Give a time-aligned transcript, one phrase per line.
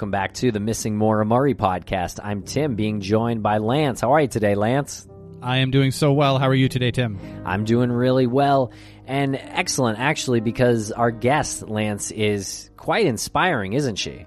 [0.00, 2.20] Welcome back to the Missing Maura Murray podcast.
[2.24, 4.00] I'm Tim, being joined by Lance.
[4.00, 5.06] How are you today, Lance?
[5.42, 6.38] I am doing so well.
[6.38, 7.20] How are you today, Tim?
[7.44, 8.72] I'm doing really well
[9.06, 14.24] and excellent, actually, because our guest, Lance, is quite inspiring, isn't she?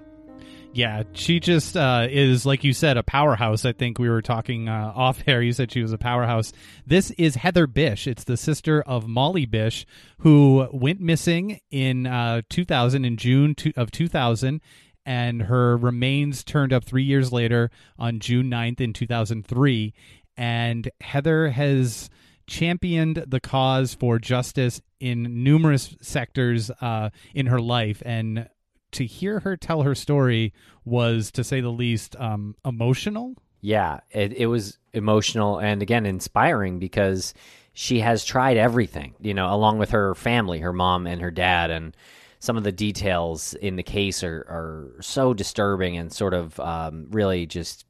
[0.74, 3.64] Yeah, she just uh, is, like you said, a powerhouse.
[3.64, 5.42] I think we were talking uh, off air.
[5.42, 6.52] You said she was a powerhouse.
[6.86, 8.06] This is Heather Bish.
[8.06, 9.86] It's the sister of Molly Bish,
[10.18, 14.60] who went missing in uh, 2000, in June to, of 2000,
[15.06, 19.92] and her remains turned up three years later on June 9th in 2003.
[20.36, 22.10] And Heather has
[22.46, 28.02] championed the cause for justice in numerous sectors uh, in her life.
[28.04, 28.48] And
[28.92, 30.52] to hear her tell her story
[30.84, 33.34] was, to say the least, um, emotional.
[33.60, 37.34] Yeah, it, it was emotional and again inspiring because
[37.72, 41.70] she has tried everything, you know, along with her family, her mom and her dad,
[41.70, 41.96] and
[42.44, 47.06] some of the details in the case are, are so disturbing and sort of um,
[47.10, 47.86] really just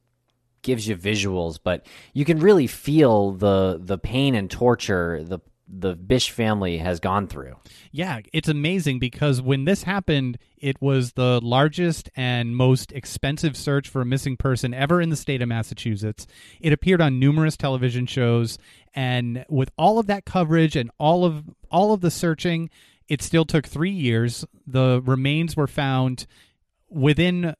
[0.61, 5.95] gives you visuals, but you can really feel the the pain and torture the the
[5.95, 7.55] Bish family has gone through.
[7.91, 13.89] Yeah, it's amazing because when this happened, it was the largest and most expensive search
[13.89, 16.27] for a missing person ever in the state of Massachusetts.
[16.61, 18.59] It appeared on numerous television shows
[18.93, 22.69] and with all of that coverage and all of all of the searching,
[23.07, 24.45] it still took 3 years.
[24.65, 26.25] The remains were found
[26.89, 27.55] within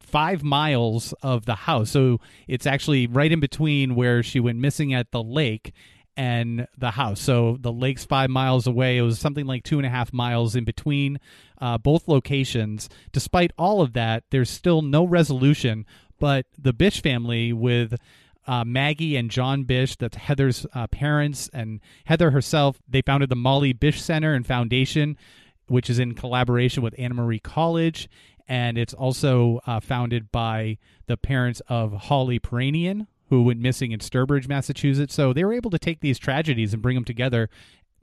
[0.00, 1.90] five miles of the house.
[1.90, 5.72] So it's actually right in between where she went missing at the lake
[6.16, 7.20] and the house.
[7.20, 8.96] So the lake's five miles away.
[8.96, 11.18] It was something like two and a half miles in between
[11.60, 12.88] uh, both locations.
[13.12, 15.84] Despite all of that, there's still no resolution.
[16.18, 17.96] But the Bish family, with
[18.46, 23.36] uh, Maggie and John Bish, that's Heather's uh, parents, and Heather herself, they founded the
[23.36, 25.16] Molly Bish Center and Foundation,
[25.68, 28.08] which is in collaboration with Anna Maria College.
[28.48, 33.98] And it's also uh, founded by the parents of Holly Piirainen, who went missing in
[33.98, 35.14] Sturbridge, Massachusetts.
[35.14, 37.50] So they were able to take these tragedies and bring them together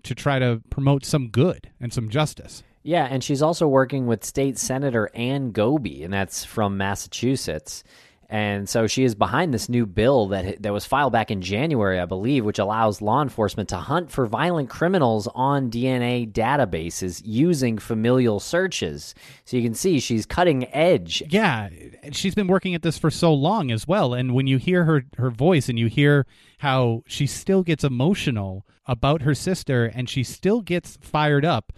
[0.03, 2.61] to try to promote some good and some justice.
[2.83, 7.85] Yeah, and she's also working with State Senator Anne Gobi, and that's from Massachusetts.
[8.29, 11.99] And so she is behind this new bill that that was filed back in January,
[11.99, 17.77] I believe, which allows law enforcement to hunt for violent criminals on DNA databases using
[17.77, 19.13] familial searches.
[19.45, 21.21] So you can see she's cutting edge.
[21.29, 21.69] Yeah,
[22.11, 24.13] she's been working at this for so long as well.
[24.13, 26.25] And when you hear her her voice and you hear
[26.59, 31.71] how she still gets emotional about her sister and she still gets fired up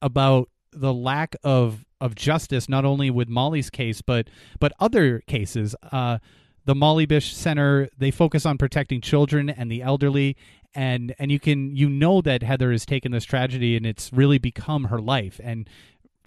[0.00, 4.28] about the lack of of justice, not only with Molly's case, but
[4.58, 5.74] but other cases.
[5.90, 6.18] Uh,
[6.64, 10.36] the Molly Bish Center they focus on protecting children and the elderly,
[10.74, 14.38] and and you can you know that Heather has taken this tragedy and it's really
[14.38, 15.68] become her life, and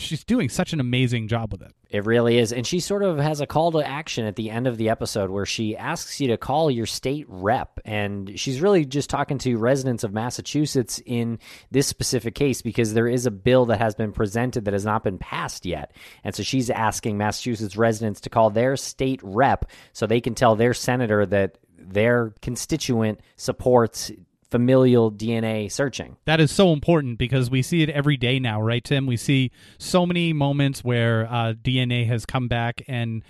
[0.02, 1.74] she's doing such an amazing job with it.
[1.90, 2.54] It really is.
[2.54, 5.30] And she sort of has a call to action at the end of the episode
[5.30, 7.80] where she asks you to call your state rep.
[7.86, 11.40] And she's really just talking to residents of Massachusetts in
[11.70, 15.04] this specific case because there is a bill that has been presented that has not
[15.04, 15.94] been passed yet.
[16.24, 20.56] And so she's asking Massachusetts residents to call their state rep so they can tell
[20.56, 24.12] their senator that their constituent supports
[24.52, 26.18] familial DNA searching.
[26.26, 29.08] That is so important because we see it every day now, right, Tim?
[29.08, 33.24] We see so many moments where uh, DNA has come back, and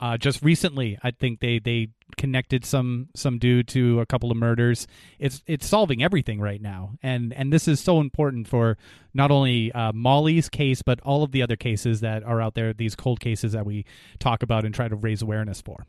[0.00, 4.36] uh, just recently, I think they they connected some some dude to a couple of
[4.36, 4.88] murders.
[5.18, 8.78] It's it's solving everything right now, and and this is so important for
[9.14, 12.72] not only uh, Molly's case, but all of the other cases that are out there.
[12.72, 13.84] These cold cases that we
[14.18, 15.86] talk about and try to raise awareness for.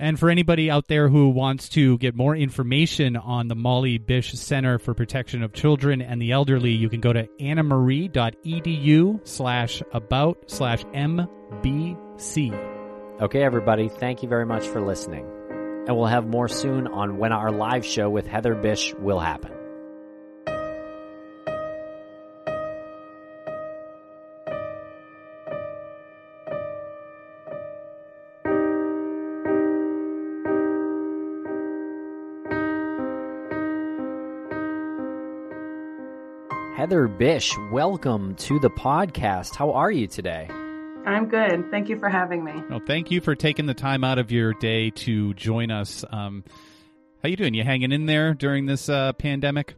[0.00, 4.32] And for anybody out there who wants to get more information on the Molly Bish
[4.32, 10.44] Center for Protection of Children and the Elderly, you can go to annamaria.edu slash about
[10.46, 12.76] slash MBC.
[13.20, 15.26] Okay, everybody, thank you very much for listening.
[15.88, 19.57] And we'll have more soon on when our live show with Heather Bish will happen.
[36.88, 39.54] Heather Bish, welcome to the podcast.
[39.54, 40.48] How are you today?
[41.04, 41.70] I'm good.
[41.70, 42.54] Thank you for having me.
[42.70, 46.02] Well, thank you for taking the time out of your day to join us.
[46.10, 46.44] Um,
[47.22, 47.52] how you doing?
[47.52, 49.74] You hanging in there during this uh, pandemic?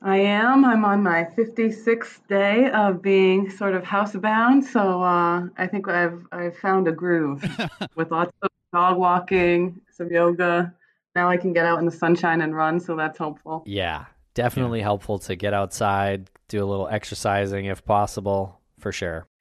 [0.00, 0.64] I am.
[0.64, 6.24] I'm on my 56th day of being sort of housebound, so uh, I think I've
[6.30, 7.42] I've found a groove
[7.96, 10.72] with lots of dog walking, some yoga.
[11.16, 13.64] Now I can get out in the sunshine and run, so that's helpful.
[13.66, 14.04] Yeah,
[14.34, 14.84] definitely yeah.
[14.84, 19.26] helpful to get outside, do a little exercising if possible, for sure.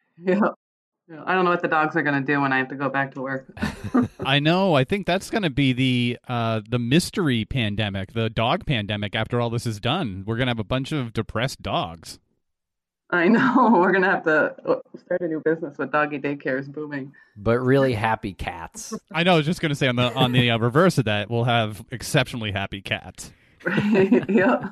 [1.11, 1.21] Yeah.
[1.25, 2.87] I don't know what the dogs are going to do when I have to go
[2.87, 3.47] back to work.
[4.19, 4.75] I know.
[4.75, 9.15] I think that's going to be the uh, the mystery pandemic, the dog pandemic.
[9.15, 12.19] After all this is done, we're going to have a bunch of depressed dogs.
[13.09, 13.71] I know.
[13.79, 17.13] We're going to have to uh, start a new business with doggy daycares booming.
[17.35, 18.93] But really happy cats.
[19.11, 19.33] I know.
[19.33, 21.45] I was just going to say on the on the uh, reverse of that, we'll
[21.45, 23.31] have exceptionally happy cats.
[24.29, 24.69] yeah.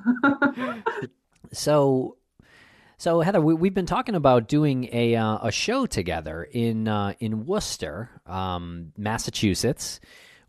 [1.52, 2.18] so
[3.00, 7.14] so Heather, we, have been talking about doing a uh, a show together in uh,
[7.20, 10.00] in Worcester, um, Massachusetts,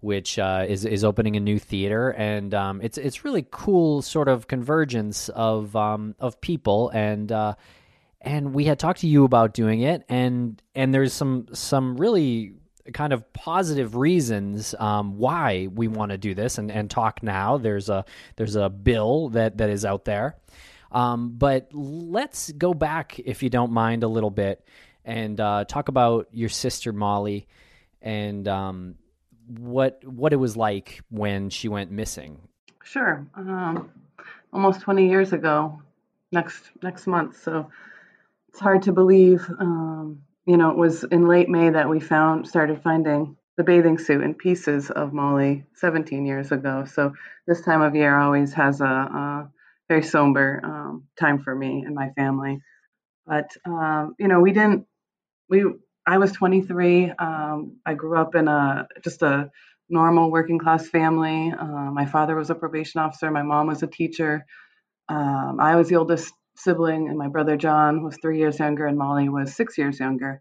[0.01, 4.29] which uh, is is opening a new theater, and um, it's it's really cool sort
[4.29, 7.31] of convergence of um, of people and.
[7.31, 7.55] Uh,
[8.21, 12.55] and we had talked to you about doing it, and and there's some some really
[12.93, 17.59] kind of positive reasons um, why we want to do this and, and talk now.
[17.59, 18.05] There's a
[18.37, 20.37] there's a bill that that is out there,
[20.93, 24.65] um, but let's go back, if you don't mind, a little bit
[25.09, 27.49] and uh, talk about your sister Molly
[28.03, 28.95] and um,
[29.47, 32.39] what what it was like when she went missing.
[32.85, 33.27] Sure.
[33.35, 33.91] Um,
[34.53, 35.83] almost 20 years ago,
[36.31, 37.43] next next month.
[37.43, 37.71] So
[38.51, 39.49] it's hard to believe.
[39.59, 43.99] Um, you know, it was in late May that we found started finding the bathing
[43.99, 46.87] suit and pieces of Molly 17 years ago.
[46.87, 47.13] So
[47.47, 49.51] this time of year always has a, a
[49.89, 52.63] very somber um, time for me and my family.
[53.27, 54.87] But um, you know, we didn't.
[55.51, 55.65] We
[56.07, 57.13] I was 23.
[57.19, 59.51] Um, I grew up in a just a
[59.91, 61.53] normal working class family.
[61.53, 63.31] Uh, my father was a probation officer.
[63.31, 64.47] My mom was a teacher.
[65.11, 68.99] Um, I was the oldest sibling, and my brother John was three years younger, and
[68.99, 70.41] Molly was six years younger.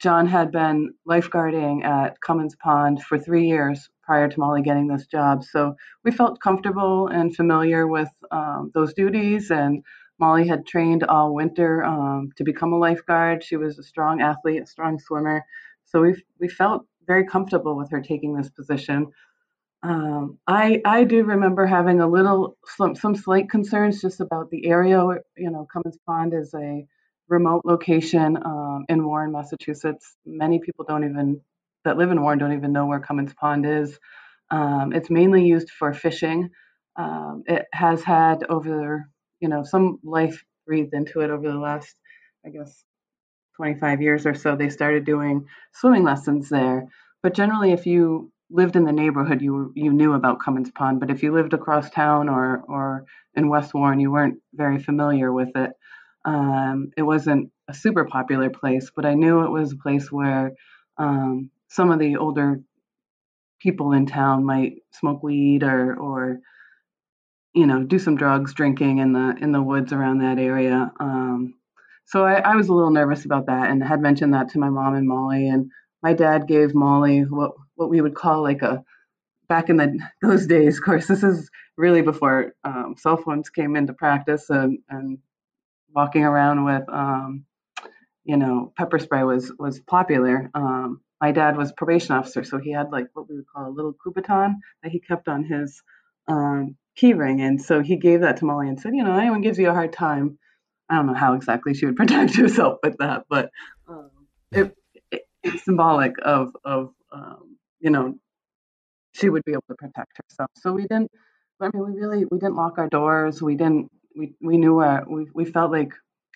[0.00, 5.06] John had been lifeguarding at Comins Pond for three years prior to Molly getting this
[5.06, 5.44] job.
[5.44, 9.50] So we felt comfortable and familiar with um, those duties.
[9.50, 9.84] And
[10.18, 13.44] Molly had trained all winter um, to become a lifeguard.
[13.44, 15.44] She was a strong athlete, a strong swimmer.
[15.84, 19.08] So we we felt very comfortable with her taking this position.
[19.82, 24.66] Um, I I do remember having a little some some slight concerns just about the
[24.66, 24.98] area.
[25.36, 26.86] You know, Comins Pond is a
[27.28, 30.16] remote location um, in Warren, Massachusetts.
[30.26, 31.40] Many people don't even
[31.84, 33.98] that live in Warren don't even know where Comins Pond is.
[34.50, 36.50] Um, it's mainly used for fishing.
[36.96, 39.08] Um, it has had over
[39.40, 41.94] you know some life breathed into it over the last
[42.44, 42.84] I guess
[43.56, 44.56] 25 years or so.
[44.56, 46.88] They started doing swimming lessons there.
[47.22, 51.00] But generally, if you lived in the neighborhood, you you knew about Comins Pond.
[51.00, 53.04] But if you lived across town or or
[53.34, 55.70] in West Warren, you weren't very familiar with it.
[56.24, 60.52] Um, it wasn't a super popular place, but I knew it was a place where
[60.98, 62.60] um, some of the older
[63.60, 66.40] people in town might smoke weed or or
[67.54, 70.90] you know do some drugs, drinking in the in the woods around that area.
[71.00, 71.54] Um,
[72.06, 74.68] so I, I was a little nervous about that and had mentioned that to my
[74.68, 75.70] mom and Molly and
[76.02, 78.84] my dad gave Molly what what we would call like a
[79.48, 80.78] back in the those days.
[80.78, 85.18] Of course, this is really before um, cell phones came into practice, and and
[85.92, 87.46] walking around with um,
[88.24, 90.50] you know pepper spray was was popular.
[90.54, 93.74] Um, my dad was probation officer, so he had like what we would call a
[93.74, 95.82] little Kubotan that he kept on his
[96.28, 99.40] um, key ring, and so he gave that to Molly and said, you know, anyone
[99.40, 100.38] gives you a hard time.
[100.88, 103.50] I don't know how exactly she would protect herself with that, but
[103.88, 104.10] um,
[104.52, 104.76] it,
[105.42, 107.49] it's symbolic of of um,
[107.80, 108.14] you know
[109.12, 110.50] she would be able to protect herself.
[110.56, 111.10] So we didn't.
[111.60, 113.42] I mean, we really we didn't lock our doors.
[113.42, 113.90] We didn't.
[114.16, 115.92] We we knew where we we felt like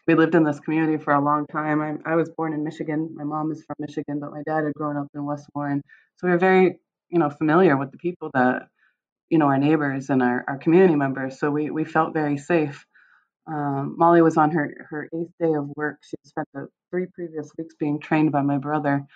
[0.06, 1.80] we lived in this community for a long time.
[1.80, 3.10] I, I was born in Michigan.
[3.14, 5.82] My mom is from Michigan, but my dad had grown up in West Warren.
[6.16, 6.78] So we were very
[7.10, 8.68] you know familiar with the people that
[9.30, 11.38] you know our neighbors and our, our community members.
[11.38, 12.84] So we we felt very safe.
[13.46, 15.98] Um, Molly was on her, her eighth day of work.
[16.02, 19.06] She spent the three previous weeks being trained by my brother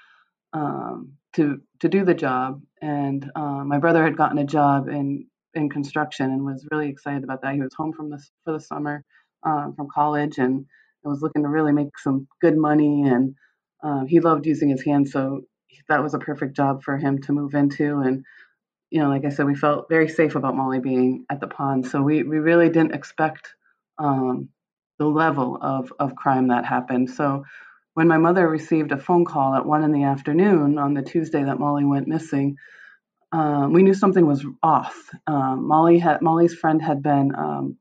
[0.53, 2.63] um, to to do the job.
[2.81, 7.25] And um, my brother had gotten a job in in construction and was really excited
[7.25, 7.55] about that.
[7.55, 9.05] He was home from this for the summer
[9.43, 10.67] um, from college and
[11.05, 13.03] was looking to really make some good money.
[13.03, 13.35] And
[13.83, 15.43] um, he loved using his hands, so
[15.89, 18.01] that was a perfect job for him to move into.
[18.01, 18.25] And
[18.91, 21.87] you know, like I said, we felt very safe about Molly being at the pond.
[21.87, 23.55] So we we really didn't expect
[23.99, 24.49] um,
[24.99, 27.11] the level of of crime that happened.
[27.11, 27.45] So
[27.99, 31.43] when my mother received a phone call at one in the afternoon on the Tuesday
[31.43, 32.57] that Molly went missing,
[33.33, 35.11] um, we knew something was off.
[35.27, 37.77] Um, Molly had Molly's friend had been um,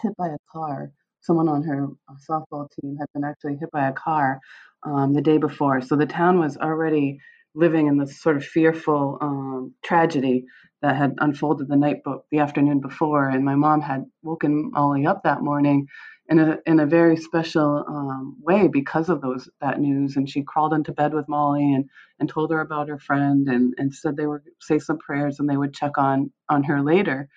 [0.00, 0.92] hit by a car.
[1.20, 4.40] Someone on her uh, softball team had been actually hit by a car
[4.82, 5.82] um, the day before.
[5.82, 7.18] So the town was already
[7.54, 10.46] living in this sort of fearful um, tragedy
[10.80, 13.28] that had unfolded the night, bo- the afternoon before.
[13.28, 15.86] And my mom had woken Molly up that morning
[16.28, 20.16] in a in a very special um, way because of those that news.
[20.16, 21.88] And she crawled into bed with Molly and
[22.18, 25.48] and told her about her friend and and said they would say some prayers and
[25.48, 27.28] they would check on on her later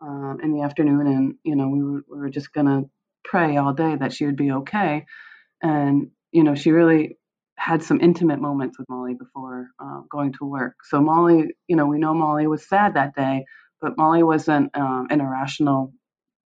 [0.00, 1.06] um, in the afternoon.
[1.06, 2.82] And you know we were we were just gonna
[3.24, 5.04] pray all day that she would be okay.
[5.62, 7.18] And you know she really
[7.60, 10.76] had some intimate moments with Molly before uh, going to work.
[10.88, 13.44] So Molly, you know, we know Molly was sad that day,
[13.82, 15.92] but Molly wasn't um, an irrational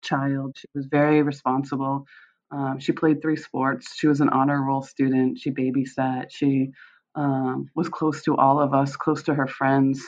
[0.05, 0.55] child.
[0.57, 2.05] She was very responsible.
[2.51, 3.95] Um, she played three sports.
[3.97, 5.39] She was an honor roll student.
[5.39, 6.27] She babysat.
[6.29, 6.71] She
[7.15, 10.01] um, was close to all of us, close to her friends.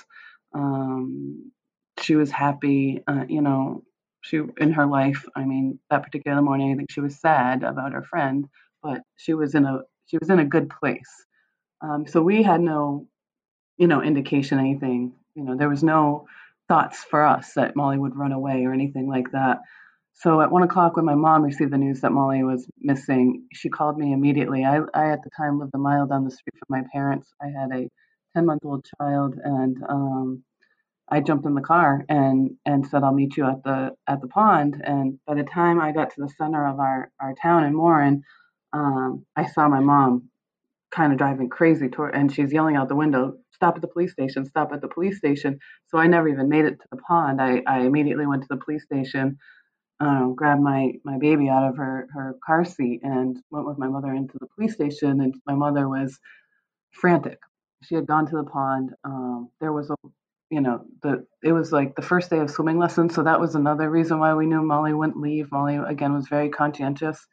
[0.53, 1.51] Um,
[2.01, 3.83] she was happy, uh, you know,
[4.21, 5.25] she in her life.
[5.35, 8.47] I mean, that particular morning, I think she was sad about her friend,
[8.83, 11.25] but she was in a she was in a good place.
[11.81, 13.07] Um, so we had no,
[13.77, 15.13] you know, indication anything.
[15.35, 16.27] You know, there was no
[16.67, 19.59] thoughts for us that Molly would run away or anything like that.
[20.19, 23.69] So at one o'clock, when my mom received the news that Molly was missing, she
[23.69, 24.65] called me immediately.
[24.65, 27.31] I, I at the time lived a mile down the street from my parents.
[27.39, 27.87] I had a
[28.35, 30.43] 10 month old child, and um,
[31.09, 34.27] I jumped in the car and and said I'll meet you at the at the
[34.27, 34.81] pond.
[34.83, 38.23] And by the time I got to the center of our our town in Warren,
[38.73, 40.29] um, I saw my mom
[40.91, 44.13] kind of driving crazy toward, and she's yelling out the window, "Stop at the police
[44.13, 44.45] station!
[44.45, 47.41] Stop at the police station!" So I never even made it to the pond.
[47.41, 49.37] I I immediately went to the police station
[49.99, 53.87] um, grabbed my my baby out of her her car seat and went with my
[53.87, 55.21] mother into the police station.
[55.21, 56.19] And my mother was
[56.91, 57.39] frantic.
[57.83, 58.91] She had gone to the pond.
[59.03, 59.95] Um, there was a
[60.49, 63.55] you know the it was like the first day of swimming lessons, so that was
[63.55, 65.51] another reason why we knew Molly wouldn't leave.
[65.51, 67.25] Molly again was very conscientious.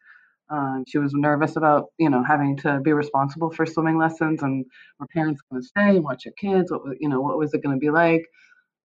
[0.50, 4.64] Um, she was nervous about you know having to be responsible for swimming lessons and
[4.98, 6.70] were parents going to stay and watch your kids?
[6.70, 8.24] What was you know what was it going to be like?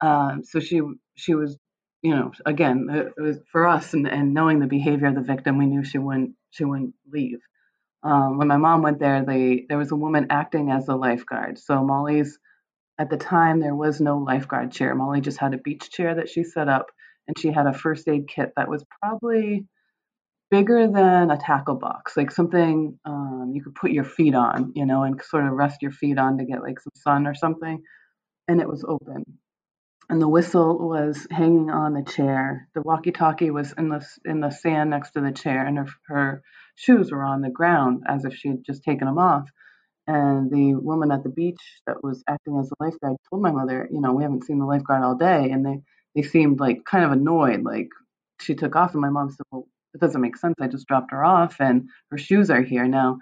[0.02, 0.82] Um, so she
[1.16, 1.58] she was
[2.02, 5.58] you know, again, it was for us and, and knowing the behavior of the victim,
[5.58, 7.40] we knew she wouldn't she wouldn't leave.
[8.04, 11.60] Um, when my mom went there, they there was a woman acting as a lifeguard.
[11.60, 12.40] So Molly's
[13.00, 14.94] at the time, there was no lifeguard chair.
[14.94, 16.88] Molly just had a beach chair that she set up,
[17.28, 19.66] and she had a first aid kit that was probably
[20.52, 24.86] bigger than a tackle box, like something um, you could put your feet on, you
[24.86, 27.82] know, and sort of rest your feet on to get like some sun or something.
[28.48, 29.24] And it was open.
[30.10, 32.68] And the whistle was hanging on the chair.
[32.74, 36.42] The walkie-talkie was in the in the sand next to the chair, and her, her
[36.76, 39.48] shoes were on the ground as if she had just taken them off.
[40.08, 43.88] And the woman at the beach that was acting as the lifeguard told my mother,
[43.92, 45.82] you know, we haven't seen the lifeguard all day, and they
[46.16, 47.90] they seemed like kind of annoyed, like
[48.42, 50.56] she took off, and my mom said, well, it doesn't make sense.
[50.60, 52.88] I just dropped her off and her shoes are here.
[52.88, 53.20] Now,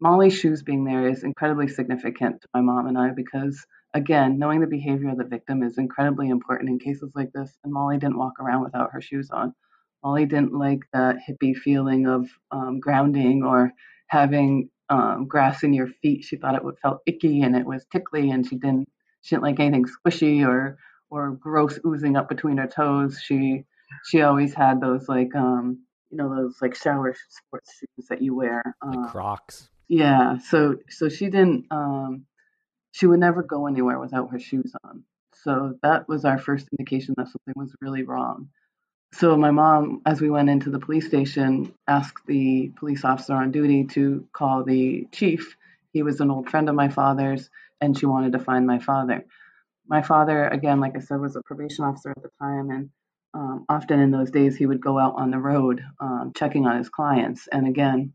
[0.00, 4.60] Molly's shoes being there is incredibly significant to my mom and I because, again, knowing
[4.60, 7.56] the behavior of the victim is incredibly important in cases like this.
[7.64, 9.54] And Molly didn't walk around without her shoes on.
[10.02, 13.72] Molly didn't like that hippie feeling of um, grounding or
[14.08, 16.24] having um, grass in your feet.
[16.24, 18.88] She thought it would felt icky and it was tickly, and she didn't
[19.22, 20.76] she didn't like anything squishy or
[21.08, 23.18] or gross oozing up between her toes.
[23.22, 23.64] She
[24.04, 25.78] she always had those like um
[26.10, 30.76] you know those like shower sports shoes that you wear like uh, crocs yeah so
[30.88, 32.24] so she didn't um
[32.94, 35.02] she would never go anywhere without her shoes on.
[35.42, 38.50] So that was our first indication that something was really wrong.
[39.14, 43.50] So my mom as we went into the police station asked the police officer on
[43.50, 45.56] duty to call the chief.
[45.92, 49.24] He was an old friend of my father's and she wanted to find my father.
[49.88, 52.90] My father again like i said was a probation officer at the time and
[53.34, 56.78] um, often in those days he would go out on the road um, checking on
[56.78, 57.48] his clients.
[57.50, 58.12] And again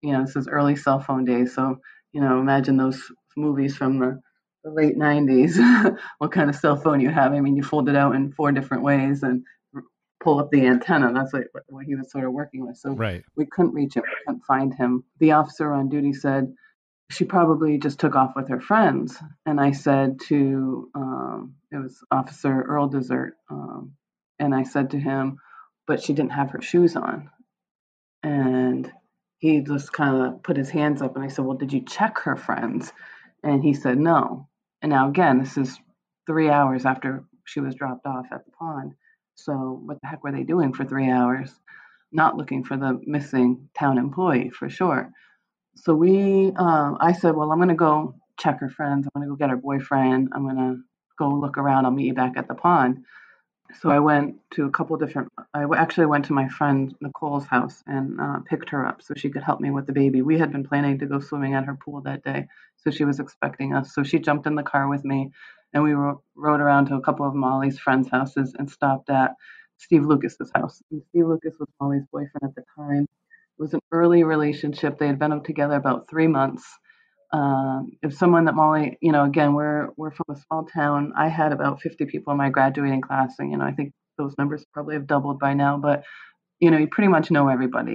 [0.00, 1.80] you know this is early cell phone days so
[2.12, 3.02] you know imagine those
[3.36, 4.20] movies from the,
[4.64, 7.96] the late 90s what kind of cell phone you have i mean you fold it
[7.96, 9.44] out in four different ways and
[10.22, 13.22] pull up the antenna that's what, what he was sort of working with so right.
[13.36, 16.52] we couldn't reach him we couldn't find him the officer on duty said
[17.10, 22.02] she probably just took off with her friends and i said to um, it was
[22.10, 23.92] officer earl desert um,
[24.38, 25.38] and I said to him,
[25.86, 27.30] but she didn't have her shoes on.
[28.22, 28.90] And
[29.38, 32.18] he just kind of put his hands up and I said, well, did you check
[32.20, 32.92] her friends?
[33.46, 34.48] And he said, no.
[34.82, 35.78] And now, again, this is
[36.26, 38.94] three hours after she was dropped off at the pond.
[39.36, 41.52] So, what the heck were they doing for three hours?
[42.10, 45.12] Not looking for the missing town employee for sure.
[45.76, 49.06] So, we, um, I said, well, I'm going to go check her friends.
[49.06, 50.30] I'm going to go get her boyfriend.
[50.34, 50.82] I'm going to
[51.16, 51.84] go look around.
[51.84, 53.04] I'll meet you back at the pond
[53.80, 55.28] so I went to a couple different.
[55.54, 59.28] I actually went to my friend Nicole's house and uh, picked her up so she
[59.30, 60.22] could help me with the baby.
[60.22, 62.46] We had been planning to go swimming at her pool that day,
[62.86, 63.94] so she was expecting us.
[63.94, 65.32] So she jumped in the car with me,
[65.74, 69.32] and we ro- rode around to a couple of Molly's friends' houses and stopped at
[69.78, 70.82] Steve Lucas's house.
[70.92, 73.04] And Steve Lucas was Molly's boyfriend at the time.
[73.04, 74.98] It was an early relationship.
[74.98, 76.66] They had been together about three months
[77.32, 81.12] um, if someone that Molly, you know, again, we're we're from a small town.
[81.16, 84.34] I had about 50 people in my graduating class, and you know, I think those
[84.38, 85.78] numbers probably have doubled by now.
[85.78, 86.04] But
[86.60, 87.94] you know, you pretty much know everybody.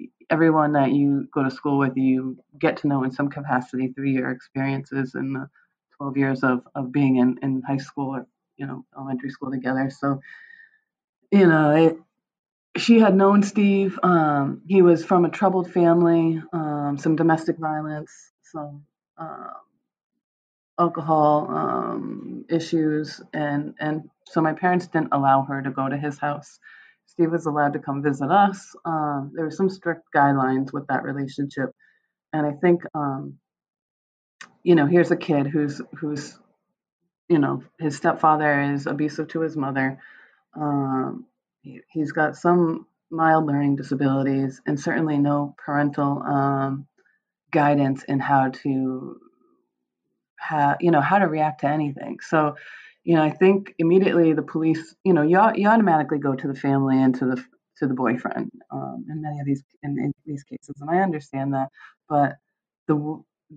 [0.00, 3.88] You, everyone that you go to school with, you get to know in some capacity
[3.88, 5.48] through your experiences in the
[5.96, 9.90] 12 years of of being in in high school or you know elementary school together.
[9.90, 10.20] So,
[11.30, 11.96] you know, it,
[12.76, 13.98] she had known Steve.
[14.02, 18.12] Um, he was from a troubled family, um, some domestic violence,
[18.42, 18.84] some
[19.18, 19.54] um,
[20.78, 26.18] alcohol um, issues, and and so my parents didn't allow her to go to his
[26.18, 26.60] house.
[27.10, 28.74] Steve was allowed to come visit us.
[28.84, 31.70] Um, there were some strict guidelines with that relationship,
[32.32, 33.38] and I think um,
[34.62, 36.38] you know here's a kid who's who's
[37.28, 39.98] you know his stepfather is abusive to his mother.
[40.54, 41.26] Um,
[41.62, 46.86] he, has got some mild learning disabilities and certainly no parental um,
[47.50, 49.20] guidance in how to
[50.36, 52.54] how you know how to react to anything so
[53.10, 56.54] you know i think immediately the police you know you, you automatically go to the
[56.54, 57.44] family and to the
[57.76, 61.52] to the boyfriend um, in many of these in, in, these cases and i understand
[61.52, 61.68] that
[62.08, 62.36] but
[62.86, 62.96] the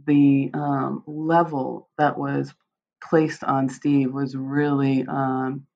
[0.08, 2.52] the um, level that was
[3.08, 5.68] placed on steve was really um,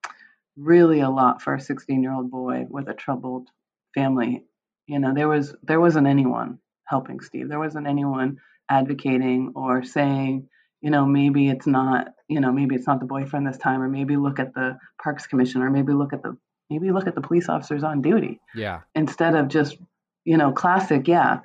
[0.55, 3.47] really a lot for a 16 year old boy with a troubled
[3.93, 4.43] family
[4.87, 7.49] you know there was there wasn't anyone helping Steve.
[7.49, 8.37] There wasn't anyone
[8.69, 10.47] advocating or saying,
[10.81, 13.87] you know, maybe it's not, you know, maybe it's not the boyfriend this time, or
[13.87, 16.37] maybe look at the Parks Commission, or maybe look at the
[16.69, 18.39] maybe look at the police officers on duty.
[18.53, 18.81] Yeah.
[18.95, 19.77] Instead of just,
[20.25, 21.39] you know, classic, yeah,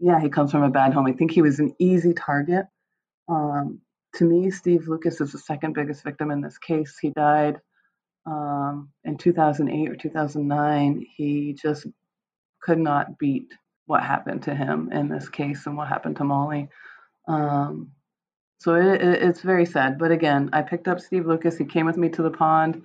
[0.00, 1.06] yeah, he comes from a bad home.
[1.06, 2.66] I think he was an easy target.
[3.28, 3.80] Um,
[4.14, 6.96] to me, Steve Lucas is the second biggest victim in this case.
[6.98, 7.60] He died
[8.26, 11.06] um, in 2008 or 2009.
[11.16, 11.86] He just
[12.60, 13.52] could not beat
[13.86, 16.68] what happened to him in this case and what happened to Molly.
[17.28, 17.90] Um,
[18.58, 19.98] so it, it, it's very sad.
[19.98, 21.58] But again, I picked up Steve Lucas.
[21.58, 22.82] He came with me to the pond.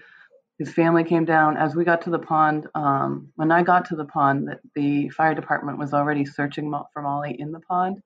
[0.57, 1.55] His family came down.
[1.57, 5.09] As we got to the pond, um, when I got to the pond, the, the
[5.09, 8.01] fire department was already searching for Molly in the pond.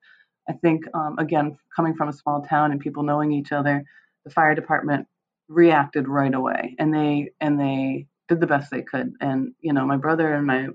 [0.48, 3.84] I think, um, again, coming from a small town and people knowing each other,
[4.24, 5.06] the fire department
[5.48, 9.12] reacted right away, and they and they did the best they could.
[9.20, 10.68] And you know, my brother and my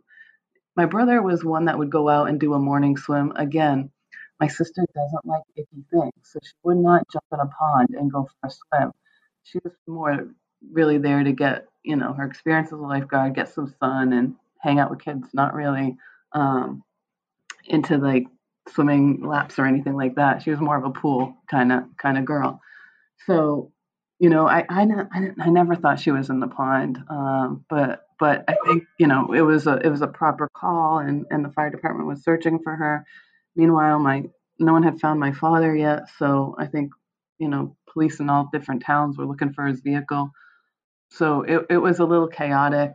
[0.76, 3.32] my brother was one that would go out and do a morning swim.
[3.36, 3.92] Again,
[4.40, 8.12] my sister doesn't like icky things, so she would not jump in a pond and
[8.12, 8.92] go for a swim.
[9.44, 10.30] She was more
[10.72, 14.36] really there to get, you know, her experience as a lifeguard, get some sun, and
[14.60, 15.28] hang out with kids.
[15.34, 15.98] Not really
[16.34, 16.84] um,
[17.66, 18.28] into like
[18.70, 20.42] swimming laps or anything like that.
[20.44, 22.62] She was more of a pool kind of kind of girl.
[23.26, 23.72] So,
[24.20, 28.06] you know, I I, I, I never thought she was in the pond, um, but
[28.20, 31.44] but I think you know it was a it was a proper call, and and
[31.44, 33.06] the fire department was searching for her.
[33.60, 34.24] Meanwhile, my
[34.60, 36.92] no one had found my father yet, so I think
[37.40, 40.32] you know police in all different towns were looking for his vehicle.
[41.12, 42.94] So it it was a little chaotic,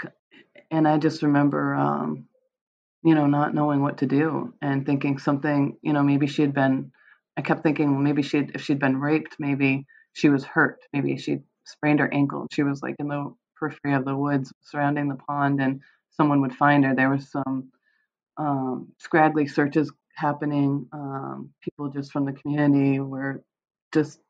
[0.71, 2.27] and I just remember um,
[3.05, 6.55] you know, not knowing what to do and thinking something, you know, maybe she had
[6.55, 6.91] been,
[7.37, 10.81] I kept thinking, well, maybe she if she'd been raped, maybe she was hurt.
[10.93, 12.47] Maybe she sprained her ankle.
[12.53, 16.55] She was like in the periphery of the woods surrounding the pond and someone would
[16.55, 16.95] find her.
[16.95, 17.71] There was some
[18.39, 20.87] um, scraggly searches happening.
[20.93, 23.43] Um, people just from the community were
[23.93, 24.21] just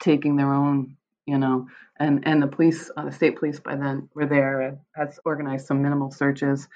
[0.00, 4.08] taking their own, you know, and, and the police, uh, the state police by then
[4.14, 6.66] were there and had organized some minimal searches.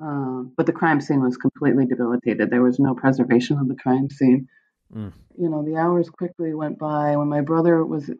[0.00, 2.50] Um, but the crime scene was completely debilitated.
[2.50, 4.48] There was no preservation of the crime scene.
[4.94, 5.12] Mm.
[5.36, 7.16] You know, the hours quickly went by.
[7.16, 8.10] When my brother was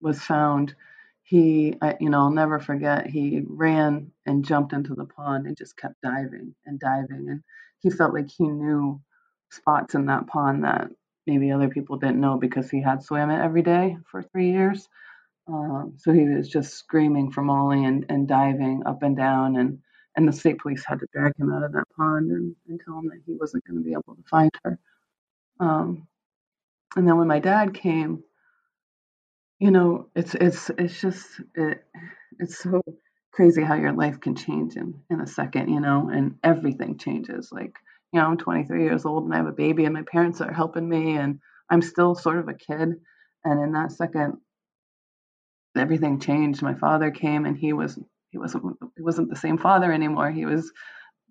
[0.00, 0.74] was found,
[1.22, 3.06] he, I, you know, I'll never forget.
[3.06, 7.42] He ran and jumped into the pond and just kept diving and diving, and
[7.80, 9.00] he felt like he knew
[9.54, 10.88] spots in that pond that
[11.26, 14.88] maybe other people didn't know because he had swam it every day for three years.
[15.48, 19.78] Um, so he was just screaming for Molly and, and diving up and down and
[20.16, 22.98] and the state police had to drag him out of that pond and, and tell
[22.98, 24.78] him that he wasn't going to be able to find her.
[25.58, 26.06] Um,
[26.96, 28.22] and then when my dad came,
[29.58, 31.84] you know, it's it's it's just it,
[32.38, 32.82] it's so
[33.32, 37.50] crazy how your life can change in in a second, you know, and everything changes.
[37.50, 37.74] Like,
[38.14, 40.52] you know, I'm 23 years old and I have a baby, and my parents are
[40.52, 42.94] helping me, and I'm still sort of a kid.
[43.44, 44.34] And in that second,
[45.76, 46.62] everything changed.
[46.62, 47.98] My father came, and he was
[48.30, 50.30] he wasn't he wasn't the same father anymore.
[50.30, 50.72] He was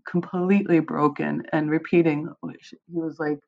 [0.05, 2.27] completely broken and repeating.
[2.43, 3.39] He was like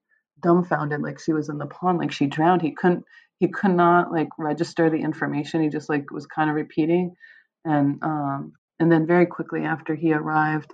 [0.42, 2.62] dumbfounded, like she was in the pond, like she drowned.
[2.62, 3.04] He couldn't
[3.42, 5.62] he could not like register the information.
[5.62, 7.16] He just like was kind of repeating,
[7.66, 10.72] and um, and then very quickly after he arrived,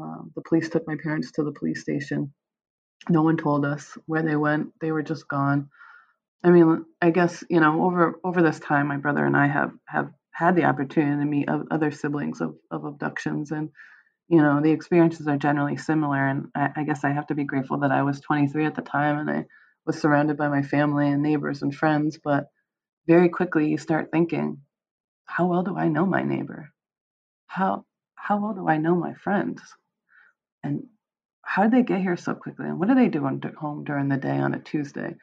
[0.00, 2.32] um, the police took my parents to the police station.
[3.08, 4.68] No one told us where they went.
[4.80, 5.68] They were just gone.
[6.44, 9.72] I mean, I guess you know over over this time, my brother and I have
[9.86, 13.70] have had the opportunity to meet other siblings of, of abductions and
[14.28, 17.44] you know the experiences are generally similar and I, I, guess i have to be
[17.44, 19.46] grateful that i was 23 at the time and i
[19.86, 22.48] was surrounded by my family and neighbors and friends but
[23.06, 24.58] very quickly you start thinking
[25.24, 26.70] how well do i know my neighbor
[27.46, 29.62] how how well do i know my friends
[30.66, 30.86] and
[31.42, 34.08] how did they get here so quickly and what are they doing at home during
[34.08, 35.14] the day on a tuesday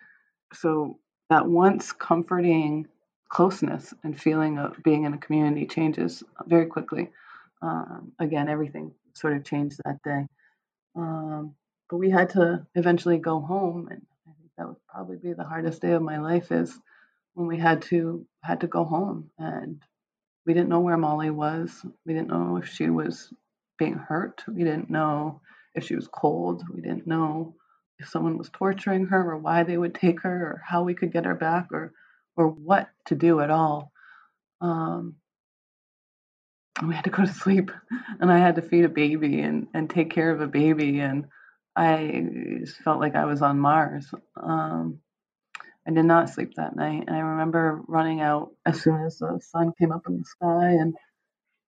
[0.53, 0.97] so
[1.29, 2.88] that once comforting
[3.34, 7.10] closeness and feeling of being in a community changes very quickly.
[7.63, 10.27] Um, again, everything sort of changed that day.
[10.95, 11.56] Um,
[11.89, 15.43] but we had to eventually go home, and I think that would probably be the
[15.43, 16.77] hardest day of my life is
[17.34, 19.82] when we had to had to go home, and
[20.45, 21.84] we didn't know where Molly was.
[22.06, 23.34] We didn't know if she was
[23.77, 24.43] being hurt.
[24.47, 25.41] We didn't know
[25.75, 26.63] if she was cold.
[26.73, 27.55] We didn't know
[27.99, 31.13] if someone was torturing her or why they would take her or how we could
[31.13, 31.93] get her back or
[32.36, 33.91] or what to do at all.
[34.62, 35.15] Um,
[36.81, 37.71] we had to go to sleep,
[38.19, 41.25] and I had to feed a baby and, and take care of a baby, and
[41.75, 44.12] I felt like I was on Mars.
[44.36, 44.99] Um,
[45.88, 49.39] I did not sleep that night, and I remember running out as soon as the
[49.51, 50.95] sun came up in the sky and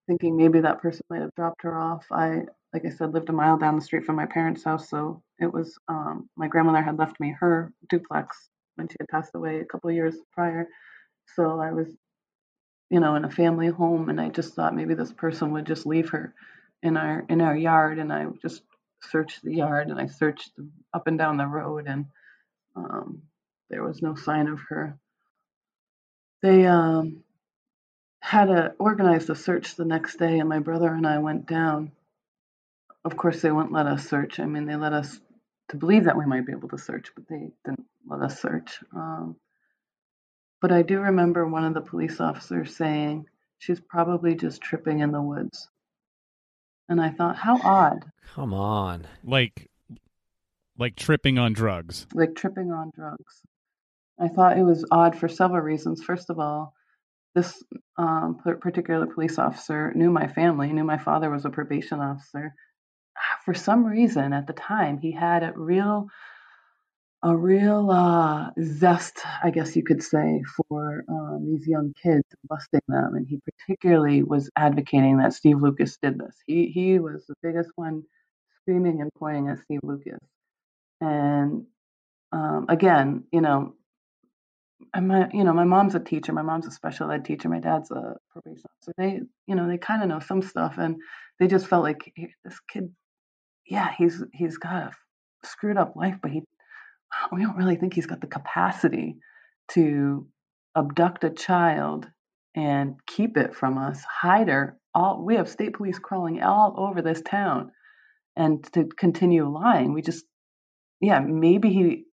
[0.06, 2.04] thinking maybe that person might have dropped her off.
[2.10, 2.42] I,
[2.72, 5.52] like I said, lived a mile down the street from my parents' house, so it
[5.52, 9.64] was um, my grandmother had left me her duplex when she had passed away a
[9.64, 10.68] couple years prior.
[11.34, 11.88] So I was,
[12.90, 15.86] you know, in a family home, and I just thought maybe this person would just
[15.86, 16.34] leave her
[16.82, 18.62] in our in our yard, and I just
[19.02, 20.52] searched the yard and I searched
[20.94, 22.06] up and down the road, and
[22.76, 23.22] um,
[23.70, 24.98] there was no sign of her.
[26.42, 27.24] They um,
[28.20, 31.92] had to organize the search the next day, and my brother and I went down.
[33.04, 34.40] Of course, they wouldn't let us search.
[34.40, 35.20] I mean, they let us
[35.68, 38.82] to believe that we might be able to search, but they didn't let us search.
[38.94, 39.36] Um,
[40.60, 43.26] But I do remember one of the police officers saying,
[43.58, 45.68] she's probably just tripping in the woods.
[46.88, 48.04] And I thought, how odd.
[48.34, 49.06] Come on.
[49.24, 49.70] Like,
[50.78, 52.06] like tripping on drugs.
[52.14, 53.42] Like tripping on drugs.
[54.18, 56.02] I thought it was odd for several reasons.
[56.02, 56.74] First of all,
[57.36, 57.62] this
[57.98, 62.54] um, particular police officer knew my family, knew my father was a probation officer.
[63.44, 66.08] For some reason, at the time, he had a real
[67.22, 72.82] a real uh, zest, I guess you could say, for um, these young kids, busting
[72.88, 73.14] them.
[73.16, 76.36] And he particularly was advocating that Steve Lucas did this.
[76.46, 78.02] He he was the biggest one
[78.62, 80.20] screaming and pointing at Steve Lucas.
[81.00, 81.66] And
[82.32, 83.74] um, again, you know,
[84.94, 86.32] my you know my mom's a teacher.
[86.32, 87.48] My mom's a special ed teacher.
[87.48, 88.92] My dad's a probation officer.
[88.96, 90.96] They you know they kind of know some stuff, and
[91.38, 92.12] they just felt like
[92.44, 92.90] this kid,
[93.66, 94.90] yeah, he's he's got a
[95.44, 96.42] screwed up life, but he
[97.32, 99.16] we don't really think he's got the capacity
[99.68, 100.26] to
[100.76, 102.06] abduct a child
[102.54, 104.78] and keep it from us, hide her.
[104.94, 107.70] All we have state police crawling all over this town,
[108.34, 110.24] and to continue lying, we just,
[111.00, 112.04] yeah, maybe he,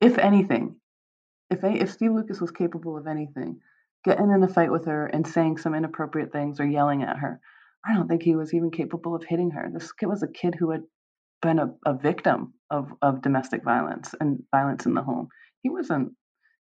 [0.00, 0.76] if anything,
[1.50, 3.60] if if Steve Lucas was capable of anything,
[4.04, 7.40] getting in a fight with her and saying some inappropriate things or yelling at her,
[7.84, 9.70] I don't think he was even capable of hitting her.
[9.72, 10.82] This kid was a kid who had
[11.42, 15.28] been a, a victim of, of domestic violence and violence in the home.
[15.62, 16.12] He wasn't,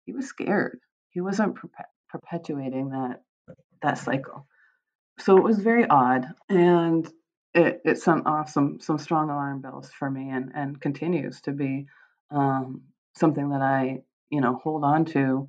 [0.05, 0.79] he was scared.
[1.09, 1.57] He wasn't
[2.09, 3.21] perpetuating that,
[3.81, 4.45] that cycle.
[5.19, 6.27] So it was very odd.
[6.49, 7.09] And
[7.53, 11.51] it, it sent off some, some strong alarm bells for me and, and continues to
[11.51, 11.87] be
[12.29, 12.81] um,
[13.15, 15.47] something that I, you know, hold on to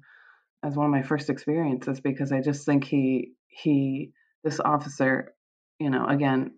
[0.63, 4.13] as one of my first experiences because I just think he, he,
[4.45, 5.35] this officer,
[5.79, 6.53] you know, again,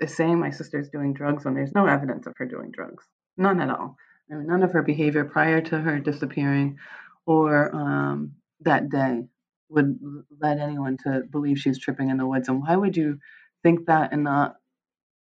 [0.00, 3.04] is saying my sister's doing drugs when there's no evidence of her doing drugs.
[3.36, 3.96] None at all.
[4.30, 6.78] I mean, none of her behavior prior to her disappearing
[7.26, 9.24] or um, that day
[9.68, 9.98] would
[10.40, 12.48] lead anyone to believe she's tripping in the woods.
[12.48, 13.18] And why would you
[13.62, 14.56] think that and not,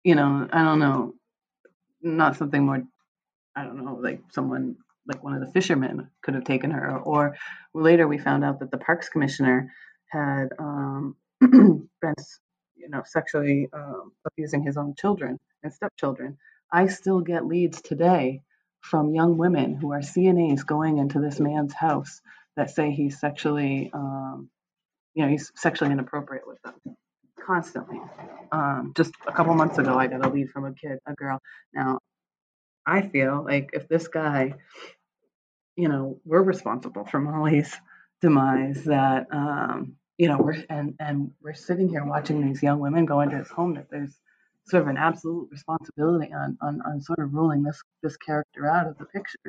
[0.03, 1.13] you know, I don't know,
[2.01, 2.83] not something more,
[3.55, 4.75] I don't know, like someone
[5.07, 6.97] like one of the fishermen could have taken her.
[6.97, 7.35] Or
[7.73, 9.71] later we found out that the parks commissioner
[10.07, 12.15] had um, been
[12.75, 16.37] you know, sexually um, abusing his own children and stepchildren.
[16.71, 18.41] I still get leads today
[18.81, 22.21] from young women who are CNAs going into this man's house
[22.57, 24.49] that say he's sexually, um,
[25.13, 26.95] you know, he's sexually inappropriate with them
[27.45, 28.01] constantly.
[28.51, 31.39] Um, just a couple months ago, I got a lead from a kid, a girl.
[31.73, 31.99] Now,
[32.85, 34.55] I feel like if this guy,
[35.75, 37.73] you know, we're responsible for Molly's
[38.21, 43.05] demise, that um, you know, we're and and we're sitting here watching these young women
[43.05, 43.75] go into his home.
[43.75, 44.15] That there's
[44.67, 48.87] sort of an absolute responsibility on on, on sort of ruling this this character out
[48.87, 49.39] of the picture.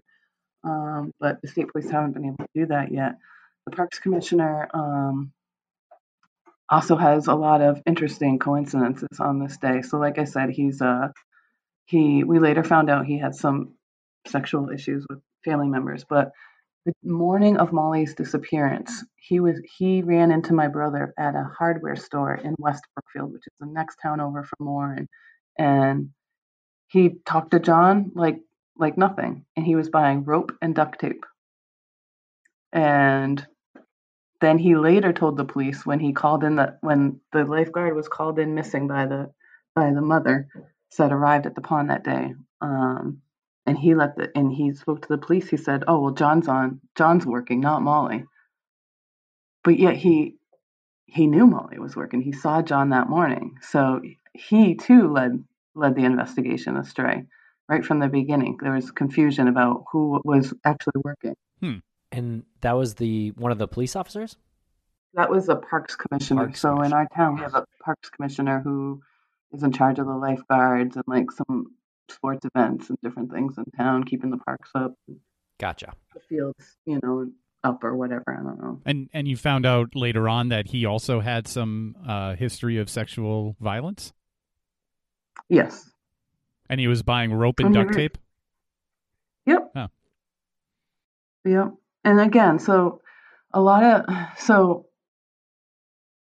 [0.64, 3.16] Um, but the state police haven't been able to do that yet.
[3.66, 5.32] The parks commissioner um,
[6.68, 9.82] also has a lot of interesting coincidences on this day.
[9.82, 11.08] So, like I said, he's uh
[11.86, 13.74] he we later found out he had some
[14.26, 16.32] sexual issues with family members, but
[16.86, 21.96] the morning of Molly's disappearance, he was he ran into my brother at a hardware
[21.96, 25.08] store in West Brookfield, which is the next town over from Warren,
[25.58, 26.10] and
[26.88, 28.40] he talked to John like
[28.76, 31.24] like nothing, and he was buying rope and duct tape.
[32.72, 33.46] And
[34.40, 38.08] then he later told the police when he called in the when the lifeguard was
[38.08, 39.32] called in missing by the
[39.74, 40.48] by the mother
[40.94, 42.34] said arrived at the pond that day.
[42.60, 43.20] Um,
[43.66, 45.48] and he let the and he spoke to the police.
[45.48, 48.24] He said oh well john's on john's working not molly.
[49.62, 50.36] But yet he
[51.06, 52.20] he knew molly was working.
[52.20, 53.58] He saw john that morning.
[53.62, 54.02] So
[54.34, 55.42] he too led
[55.74, 57.24] led the investigation astray
[57.68, 58.58] right from the beginning.
[58.62, 61.34] There was confusion about who was actually working.
[61.60, 61.78] Hmm.
[62.12, 64.36] and that was the one of the police officers?
[65.14, 66.44] That was a parks commissioner.
[66.44, 66.86] Parks so commissioner.
[66.86, 69.00] in our town we have a parks commissioner who
[69.54, 71.66] is in charge of the lifeguards and like some
[72.10, 74.94] sports events and different things in town, keeping the parks up.
[75.58, 75.92] Gotcha.
[76.12, 77.30] The fields, you know,
[77.62, 78.24] up or whatever.
[78.28, 78.80] I don't know.
[78.84, 82.90] And and you found out later on that he also had some uh, history of
[82.90, 84.12] sexual violence.
[85.48, 85.90] Yes.
[86.68, 88.18] And he was buying rope and duct tape.
[89.46, 89.70] Yep.
[89.76, 89.86] Oh.
[91.44, 91.74] Yep.
[92.04, 93.00] And again, so
[93.52, 94.04] a lot of
[94.38, 94.86] so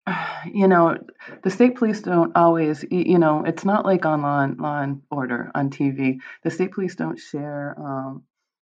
[0.53, 0.97] you know,
[1.43, 5.03] the state police don't always, you know, it's not like on Law and, Law and
[5.11, 6.19] Order on TV.
[6.43, 8.25] The state police don't share um,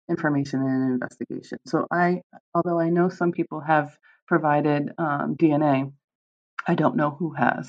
[0.09, 1.59] information in an investigation.
[1.67, 2.23] So I,
[2.55, 5.93] although I know some people have provided um, DNA,
[6.67, 7.69] I don't know who has,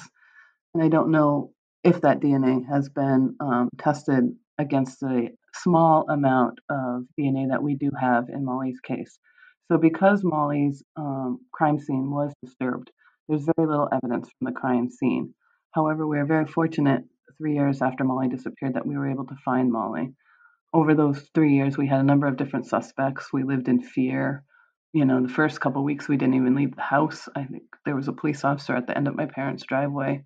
[0.74, 1.52] and I don't know
[1.84, 7.76] if that DNA has been um, tested against a small amount of DNA that we
[7.76, 9.18] do have in Molly's case.
[9.68, 12.92] So because Molly's um, crime scene was disturbed,
[13.28, 15.34] there's very little evidence from the crime scene.
[15.72, 17.04] However, we are very fortunate
[17.38, 20.14] three years after Molly disappeared that we were able to find Molly.
[20.74, 23.32] Over those three years, we had a number of different suspects.
[23.34, 24.44] We lived in fear.
[24.94, 27.28] You know, the first couple of weeks, we didn't even leave the house.
[27.36, 30.24] I think there was a police officer at the end of my parents' driveway.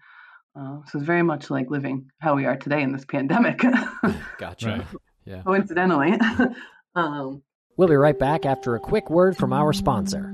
[0.56, 3.62] Uh, so it's very much like living how we are today in this pandemic.
[4.38, 4.68] Gotcha.
[4.68, 4.86] Right.
[5.26, 5.42] Yeah.
[5.44, 6.14] Coincidentally.
[6.96, 7.42] um,
[7.78, 10.34] We'll be right back after a quick word from our sponsor.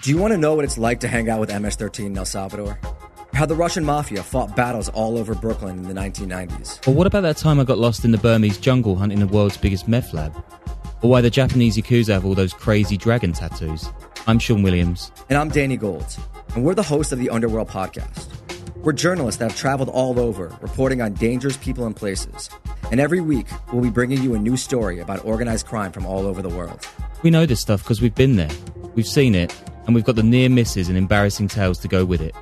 [0.00, 2.24] Do you want to know what it's like to hang out with MS-13 in El
[2.24, 2.78] Salvador?
[3.32, 6.86] How the Russian mafia fought battles all over Brooklyn in the 1990s?
[6.86, 9.56] Or what about that time I got lost in the Burmese jungle hunting the world's
[9.56, 10.36] biggest meth lab?
[11.02, 13.88] Or why the Japanese Yakuza have all those crazy dragon tattoos?
[14.28, 15.10] I'm Sean Williams.
[15.30, 16.16] And I'm Danny Gold,
[16.54, 18.28] and we're the hosts of the Underworld podcast.
[18.76, 22.50] We're journalists that have traveled all over, reporting on dangerous people and places.
[22.92, 26.24] And every week, we'll be bringing you a new story about organized crime from all
[26.24, 26.86] over the world.
[27.24, 28.50] We know this stuff because we've been there.
[28.94, 29.52] We've seen it,
[29.88, 32.34] and we've got the near misses and embarrassing tales to go with it.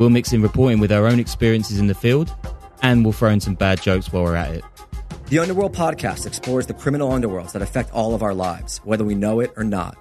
[0.00, 2.34] We'll mix in reporting with our own experiences in the field,
[2.82, 4.64] and we'll throw in some bad jokes while we're at it.
[5.26, 9.14] The Underworld podcast explores the criminal underworlds that affect all of our lives, whether we
[9.14, 9.96] know it or not.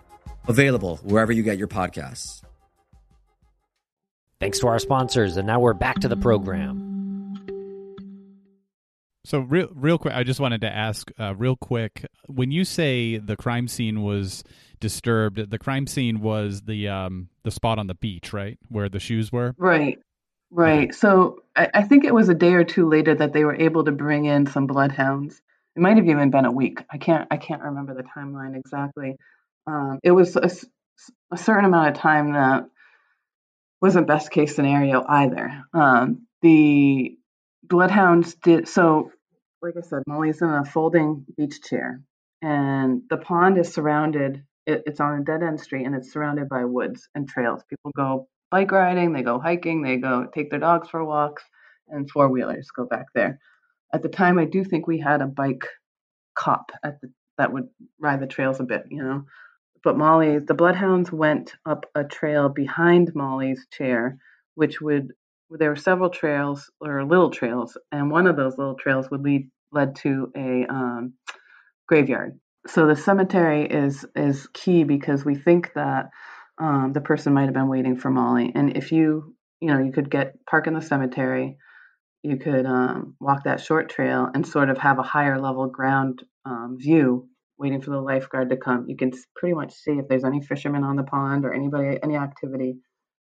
[0.48, 2.42] Available wherever you get your podcasts.
[4.40, 6.88] Thanks to our sponsors, and now we're back to the program.
[9.24, 13.18] So real, real quick, I just wanted to ask, uh, real quick, when you say
[13.18, 14.44] the crime scene was
[14.82, 19.00] disturbed, the crime scene was the um, the spot on the beach, right, where the
[19.00, 19.56] shoes were.
[19.58, 20.00] Right,
[20.50, 20.94] right.
[20.94, 23.86] So I, I think it was a day or two later that they were able
[23.86, 25.42] to bring in some bloodhounds.
[25.78, 26.84] It might have even been a week.
[26.92, 29.16] I can't I can't remember the timeline exactly.
[29.66, 32.66] Um, it was a certain amount of time that
[33.82, 35.64] wasn't best case scenario either.
[35.74, 37.18] Um, the
[37.64, 39.12] bloodhounds did so.
[39.62, 42.02] Like I said, Molly's in a folding beach chair,
[42.42, 44.44] and the pond is surrounded.
[44.72, 47.64] It, it's on a dead end street, and it's surrounded by woods and trails.
[47.70, 51.44] People go bike riding, they go hiking, they go take their dogs for walks,
[51.90, 53.40] and four wheelers go back there.
[53.94, 55.66] At the time, I do think we had a bike
[56.36, 57.68] cop at the that would
[58.00, 59.24] ride the trails a bit, you know.
[59.84, 64.18] But Molly, the bloodhounds went up a trail behind Molly's chair,
[64.56, 65.12] which would
[65.50, 69.50] there were several trails or little trails, and one of those little trails would lead
[69.72, 71.14] led to a um,
[71.88, 72.40] graveyard.
[72.68, 76.10] So the cemetery is is key because we think that
[76.60, 79.92] um, the person might have been waiting for Molly, and if you you know you
[79.92, 81.58] could get park in the cemetery,
[82.24, 86.24] you could um, walk that short trail and sort of have a higher level ground
[86.46, 88.86] um, view waiting for the lifeguard to come.
[88.88, 92.16] You can pretty much see if there's any fishermen on the pond or anybody, any
[92.16, 92.78] activity,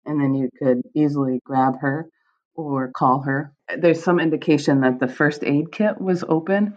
[0.05, 2.09] and then you could easily grab her
[2.55, 3.53] or call her.
[3.77, 6.75] There's some indication that the first aid kit was open.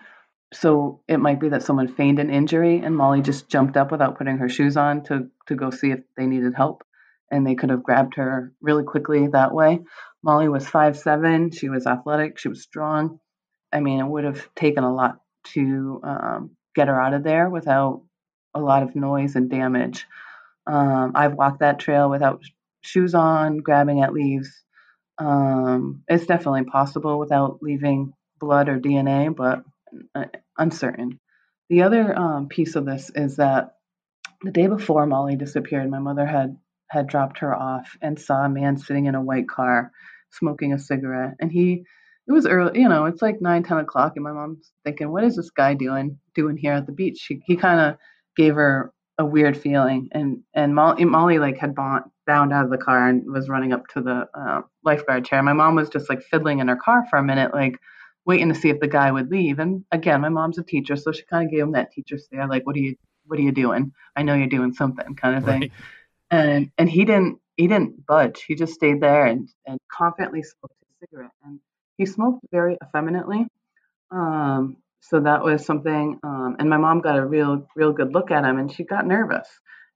[0.52, 4.18] So it might be that someone feigned an injury and Molly just jumped up without
[4.18, 6.84] putting her shoes on to, to go see if they needed help.
[7.30, 9.80] And they could have grabbed her really quickly that way.
[10.22, 11.50] Molly was five seven.
[11.50, 12.38] She was athletic.
[12.38, 13.18] She was strong.
[13.72, 15.18] I mean, it would have taken a lot
[15.54, 18.02] to um, get her out of there without
[18.54, 20.06] a lot of noise and damage.
[20.66, 22.42] Um, I've walked that trail without
[22.82, 24.50] shoes on, grabbing at leaves.
[25.18, 29.64] Um, it's definitely possible without leaving blood or DNA, but
[30.14, 30.26] uh,
[30.58, 31.20] uncertain.
[31.68, 33.76] The other um, piece of this is that
[34.42, 36.56] the day before Molly disappeared, my mother had
[36.90, 39.90] had dropped her off and saw a man sitting in a white car
[40.30, 41.84] smoking a cigarette, and he
[42.28, 45.24] it was early, you know, it's like nine, ten o'clock, and my mom's thinking, what
[45.24, 47.30] is this guy doing doing here at the beach?
[47.46, 47.96] He kind of
[48.36, 52.70] gave her a weird feeling, and and Molly, Molly like had bound, bound out of
[52.70, 55.42] the car and was running up to the uh, lifeguard chair.
[55.42, 57.78] My mom was just like fiddling in her car for a minute, like
[58.24, 59.58] waiting to see if the guy would leave.
[59.58, 62.46] And again, my mom's a teacher, so she kind of gave him that teacher stare,
[62.46, 62.96] like, what are you,
[63.26, 63.92] what are you doing?
[64.16, 65.60] I know you're doing something, kind of thing.
[65.60, 65.72] Right.
[66.30, 68.42] And and he didn't he didn't budge.
[68.42, 71.30] He just stayed there and and confidently smoked his cigarette.
[71.44, 71.60] And
[71.98, 73.46] he smoked very effeminately.
[74.10, 76.18] Um, so that was something.
[76.22, 79.06] Um, and my mom got a real, real good look at him, and she got
[79.06, 79.48] nervous.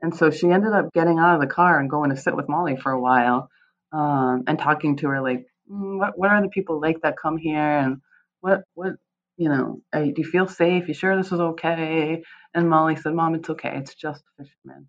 [0.02, 2.48] And so she ended up getting out of the car and going to sit with
[2.48, 3.48] Molly for a while,
[3.92, 7.38] um, and talking to her like, mm, what, what are the people like that come
[7.38, 8.02] here, and
[8.46, 8.94] what, what,
[9.38, 10.88] you know, "Hey, do you feel safe?
[10.88, 12.22] You sure this is okay?"
[12.54, 13.72] And Molly said, "Mom, it's okay.
[13.76, 14.86] It's just a fisherman."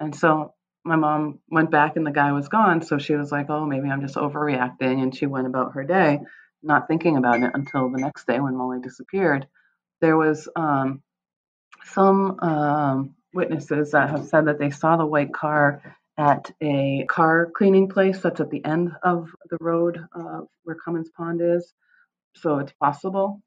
[0.00, 0.54] And so
[0.84, 2.82] my mom went back and the guy was gone.
[2.82, 5.02] So she was like, oh, maybe I'm just overreacting.
[5.02, 6.20] And she went about her day,
[6.62, 9.48] not thinking about it until the next day when Molly disappeared.
[10.02, 11.02] There was um,
[11.84, 15.82] some um, witnesses that have said that they saw the white car
[16.18, 21.10] at a car cleaning place that's at the end of the road uh, where Comins
[21.16, 21.72] Pond is.
[22.40, 23.40] So it's possible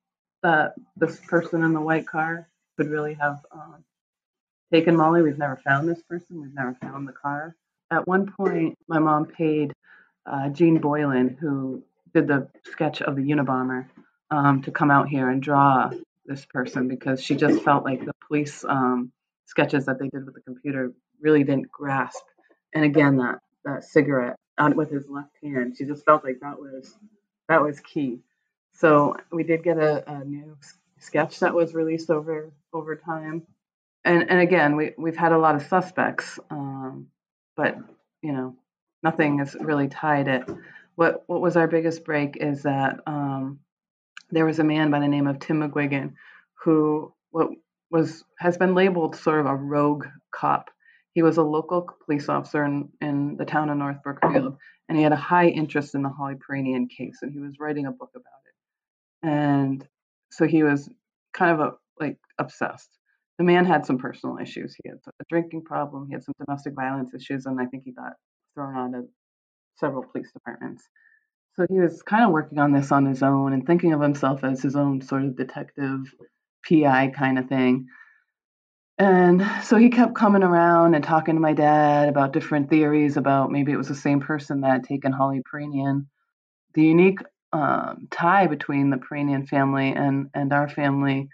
[0.44, 3.84] that this person in the white car could really have um,
[4.74, 5.22] taken Molly.
[5.22, 6.42] We've never found this person.
[6.42, 7.56] We've never found the car.
[7.92, 9.74] At one point, my mom paid
[10.26, 11.84] uh, Jeanne Boylan, who
[12.14, 13.88] did the sketch of the Unabomber,
[14.32, 15.92] um, to come out here and draw
[16.26, 19.12] this person because she just felt like the police um,
[19.46, 22.24] sketches that they did with the computer really didn't grasp.
[22.74, 26.60] And again, that that cigarette out with his left hand, she just felt like that
[26.60, 26.96] was
[27.48, 28.20] that was key.
[28.80, 30.58] So we did get a, a new
[31.00, 33.46] sketch that was released over over time
[34.06, 37.08] and and again, we we've had a lot of suspects, um,
[37.56, 37.78] but
[38.22, 38.56] you know,
[39.04, 40.44] nothing has really tied it.
[40.96, 43.60] What what was our biggest break is that um,
[44.32, 46.14] there was a man by the name of Tim McGuigan
[46.64, 47.50] who what
[47.92, 50.70] was has been labeled sort of a rogue cop.
[51.14, 54.58] He was a local police officer in, in the town of North Brookfield,
[54.88, 57.88] and he had a high interest in the Holly Piirainen case, and he was writing
[57.88, 58.39] a book about it.
[59.24, 59.86] And
[60.32, 60.90] so he was
[61.34, 63.00] kind of a, like obsessed
[63.40, 64.76] the man had some personal issues.
[64.84, 67.94] He had a drinking problem, he had some domestic violence issues, and I think he
[67.94, 68.14] got
[68.54, 69.06] thrown out of
[69.78, 70.84] several police departments.
[71.56, 74.44] So he was kind of working on this on his own and thinking of himself
[74.44, 76.02] as his own sort of detective
[76.68, 77.88] PI kind of thing.
[78.98, 83.52] And so he kept coming around and talking to my dad about different theories about
[83.52, 86.08] maybe it was the same person that had taken Holly Piirainen.
[86.74, 87.20] The unique
[87.52, 91.30] um, tie between the Piirainen family and, and our family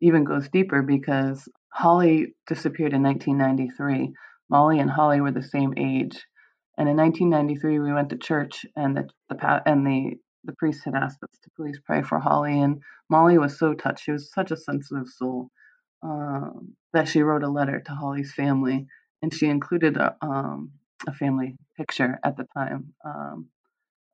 [0.00, 4.12] even goes deeper because Holly disappeared in 1993.
[4.50, 6.24] Molly and Holly were the same age,
[6.78, 10.94] and in 1993 we went to church, and the, the and the the priest had
[10.94, 14.04] asked us to please pray for Holly, and Molly was so touched.
[14.04, 15.50] She was such a sensitive soul
[16.02, 18.86] um, that she wrote a letter to Holly's family,
[19.20, 20.70] and she included a, um,
[21.06, 23.48] a family picture at the time um,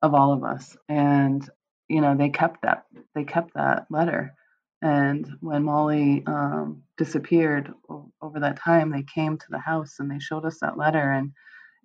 [0.05, 1.47] of all of us, and
[1.89, 2.85] you know they kept that
[3.15, 4.35] they kept that letter
[4.81, 10.11] and when Molly um, disappeared o- over that time, they came to the house and
[10.11, 11.31] they showed us that letter, and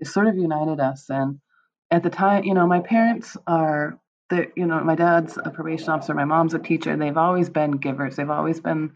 [0.01, 1.07] it sort of united us.
[1.09, 1.41] And
[1.91, 3.99] at the time, you know, my parents are,
[4.31, 6.97] you know, my dad's a probation officer, my mom's a teacher.
[6.97, 8.17] They've always been givers.
[8.17, 8.93] They've always been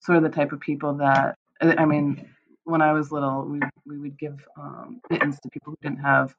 [0.00, 2.28] sort of the type of people that, I mean,
[2.64, 6.34] when I was little, we we would give um, mittens to people who didn't have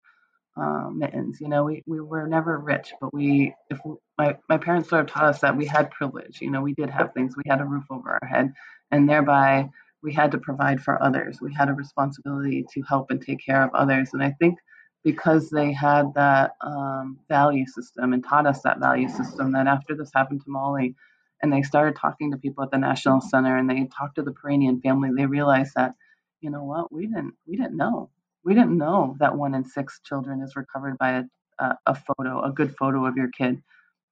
[0.58, 1.39] uh, mittens.
[1.41, 5.02] You know, we, we were never rich, but we, if we, my, my parents sort
[5.02, 6.41] of taught us that we had privilege.
[6.41, 7.36] You know, we did have things.
[7.36, 8.54] We had a roof over our head,
[8.91, 9.70] and thereby
[10.02, 11.39] we had to provide for others.
[11.41, 14.10] We had a responsibility to help and take care of others.
[14.14, 14.58] And I think
[15.04, 19.95] because they had that um, value system and taught us that value system, that after
[19.95, 20.95] this happened to Molly,
[21.41, 24.34] and they started talking to people at the National Center, and they talked to the
[24.34, 25.93] Piirainen family, they realized that,
[26.41, 28.10] you know what, we didn't we didn't know
[28.43, 31.23] we didn't know that one in six children is recovered by
[31.59, 33.61] a, a, photo, a good photo of your kid.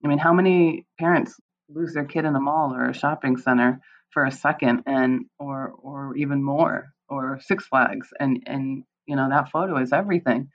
[0.03, 1.35] I mean, how many parents
[1.69, 3.79] lose their kid in a mall or a shopping center
[4.11, 9.29] for a second and or or even more or Six Flags and and you know
[9.29, 10.49] that photo is everything.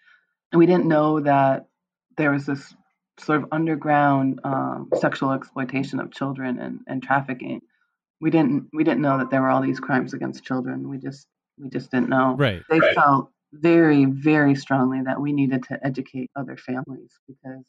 [0.52, 1.66] And we didn't know that
[2.16, 2.74] there was this
[3.18, 7.60] sort of underground um, sexual exploitation of children and, and trafficking.
[8.20, 10.88] We didn't we didn't know that there were all these crimes against children.
[10.88, 11.26] We just
[11.58, 12.36] we just didn't know.
[12.36, 12.62] Right.
[12.68, 12.94] They right.
[12.94, 17.64] felt very, very strongly that we needed to educate other families because,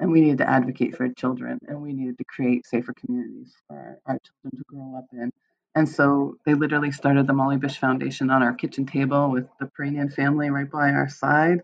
[0.00, 3.76] and we needed to advocate for children and we needed to create safer communities for
[3.76, 5.30] our, our children to grow up in.
[5.74, 9.66] And so they literally started the Molly Bish Foundation on our kitchen table with the
[9.66, 11.62] Piirainen family right by our side.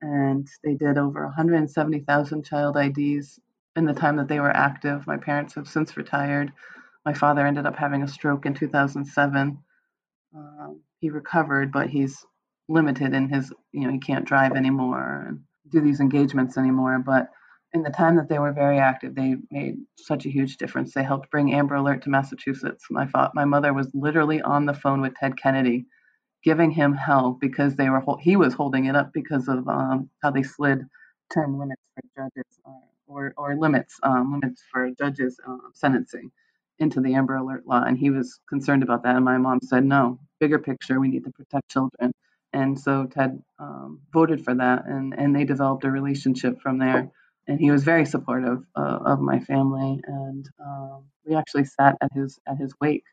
[0.00, 3.40] And they did over 170,000 child IDs
[3.74, 5.06] in the time that they were active.
[5.08, 6.52] My parents have since retired.
[7.04, 9.58] My father ended up having a stroke in 2007.
[10.36, 12.24] Um, he recovered, but he's
[12.68, 15.40] limited in his, you know, he can't drive anymore and
[15.70, 17.00] do these engagements anymore.
[17.04, 17.30] But
[17.74, 20.94] in the time that they were very active, they made such a huge difference.
[20.94, 22.86] They helped bring Amber Alert to Massachusetts.
[22.90, 25.86] My fa- my mother was literally on the phone with Ted Kennedy,
[26.44, 30.30] giving him hell because they were he was holding it up because of um, how
[30.32, 30.82] they slid
[31.32, 32.72] term limits for judges uh,
[33.08, 36.30] or or limits um, limits for judges uh, sentencing
[36.80, 39.16] into the Amber Alert law, and he was concerned about that.
[39.16, 41.00] And my mom said, "No, bigger picture.
[41.00, 42.12] We need to protect children."
[42.52, 47.10] And so Ted um, voted for that, and and they developed a relationship from there.
[47.48, 52.12] and he was very supportive uh, of my family, and um, we actually sat at
[52.14, 53.04] his at his wake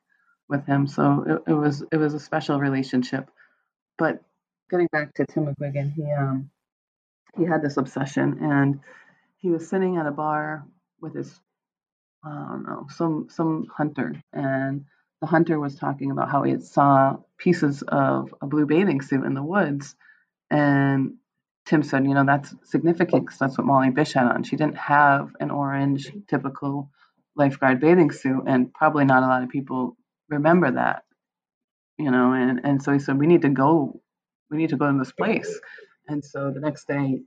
[0.50, 0.88] with him.
[0.88, 3.30] So it, it was it was a special relationship.
[3.98, 4.22] But
[4.72, 6.50] getting back to Tim McGuigan, he um
[7.38, 8.80] he had this obsession, and
[9.38, 10.66] he was sitting at a bar
[11.02, 11.40] with his
[12.24, 14.86] I don't know some some hunter, and
[15.22, 19.34] the hunter was talking about how he saw pieces of a blue bathing suit in
[19.34, 19.96] the woods,
[20.50, 21.16] and
[21.66, 24.44] Tim said, you know, that's significant because that's what Molly Bish had on.
[24.44, 26.92] She didn't have an orange typical
[27.36, 29.98] lifeguard bathing suit, and probably not a lot of people
[30.30, 31.04] remember that,
[31.98, 32.34] you know.
[32.34, 34.00] And and so he said, we need to go,
[34.52, 35.60] we need to go to this place.
[36.08, 37.22] And so the next day,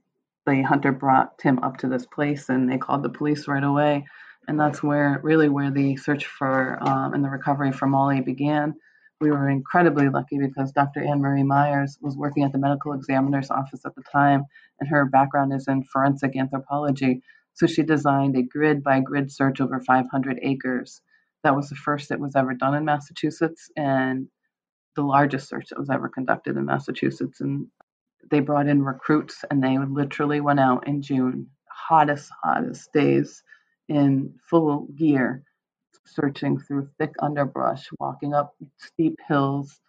[0.46, 4.06] the hunter brought Tim up to this place, and they called the police right away.
[4.48, 8.74] And that's where really where the search for um, and the recovery for Molly began
[9.20, 11.02] we were incredibly lucky because Dr.
[11.02, 14.44] Ann Marie Mires was working at the medical examiner's office at the time,
[14.80, 17.22] and her background is in forensic anthropology.
[17.54, 21.00] So she designed a grid by grid search over 500 acres.
[21.42, 24.28] That was the first that was ever done in Massachusetts and
[24.94, 27.40] the largest search that was ever conducted in Massachusetts.
[27.40, 27.66] And
[28.30, 33.42] they brought in recruits and they literally went out in June, hottest, hottest days
[33.88, 35.42] in full gear
[36.04, 39.80] searching through thick underbrush, walking up steep hills,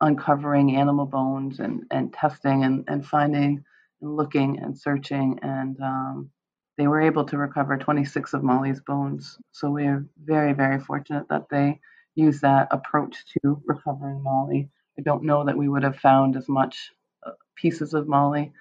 [0.00, 3.64] uncovering animal bones and, and testing and, and finding
[4.00, 5.38] and looking and searching.
[5.42, 6.30] And um,
[6.78, 9.38] they were able to recover 26 of Molly's bones.
[9.52, 11.80] So we're very, very fortunate that they
[12.14, 14.70] used that approach to recovering Molly.
[14.98, 16.90] I don't know that we would have found as much
[17.26, 18.52] uh, pieces of Molly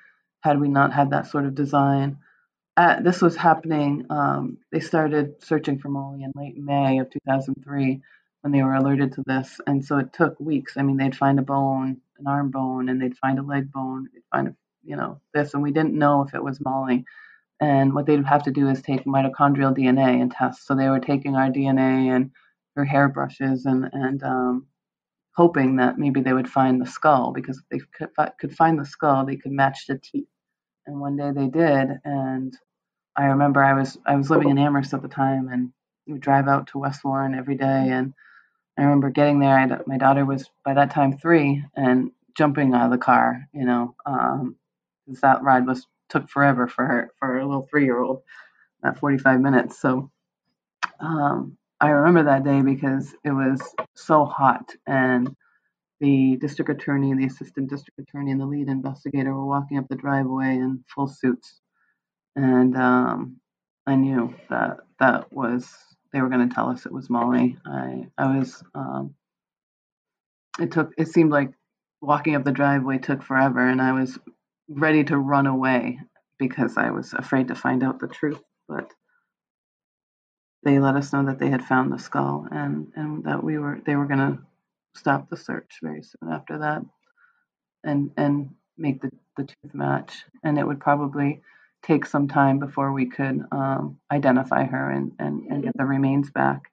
[0.42, 2.18] had we not had that sort of design
[2.78, 4.06] uh, this was happening.
[4.10, 8.02] Um, they started searching for Molly in late May of 2003
[8.42, 10.78] when they were alerted to this, and so it took weeks.
[10.78, 14.08] I mean, they'd find a bone, an arm bone, and they'd find a leg bone.
[14.14, 17.06] They'd find, a, you know, this, and we didn't know if it was Molly.
[17.62, 20.68] And what they'd have to do is take mitochondrial DNA and test.
[20.68, 22.32] So they were taking our DNA and
[22.76, 24.68] her hairbrushes and and um,
[25.36, 28.10] hoping that maybe they would find the skull because if they could,
[28.40, 30.28] could find the skull, they could match the teeth.
[30.88, 32.56] And one day they did, and
[33.18, 35.72] I remember I was I was living in Amherst at the time, and
[36.06, 37.90] we would drive out to West Warren every day.
[37.90, 38.14] And
[38.78, 39.82] I remember getting there.
[39.88, 43.48] My daughter was by that time three, and jumping out of the car.
[43.54, 44.58] You know, um,
[45.22, 48.22] that ride was took forever for her for a little three year old,
[48.84, 49.80] that 45 minutes.
[49.80, 50.12] So
[51.00, 53.62] um, I remember that day because it was
[53.96, 55.34] so hot, and
[56.02, 59.88] the district attorney, and the assistant district attorney, and the lead investigator were walking up
[59.88, 61.62] the driveway in full suits
[62.36, 63.38] and um,
[63.88, 65.70] I knew that that was
[66.14, 67.58] they were going to tell us it was Molly.
[67.66, 69.16] I I was um,
[70.60, 71.52] it took it seemed like
[72.02, 74.18] walking up the driveway took forever, and I was
[74.70, 76.00] ready to run away
[76.40, 78.42] because I was afraid to find out the truth.
[78.68, 78.92] But
[80.64, 83.80] they let us know that they had found the skull and and that we were
[83.86, 84.40] they were going to
[84.96, 86.82] stop the search very soon after that
[87.84, 91.42] and and make the the tooth match and it would probably
[91.86, 96.32] take some time before we could um, identify her and, and, and get the remains
[96.32, 96.64] back.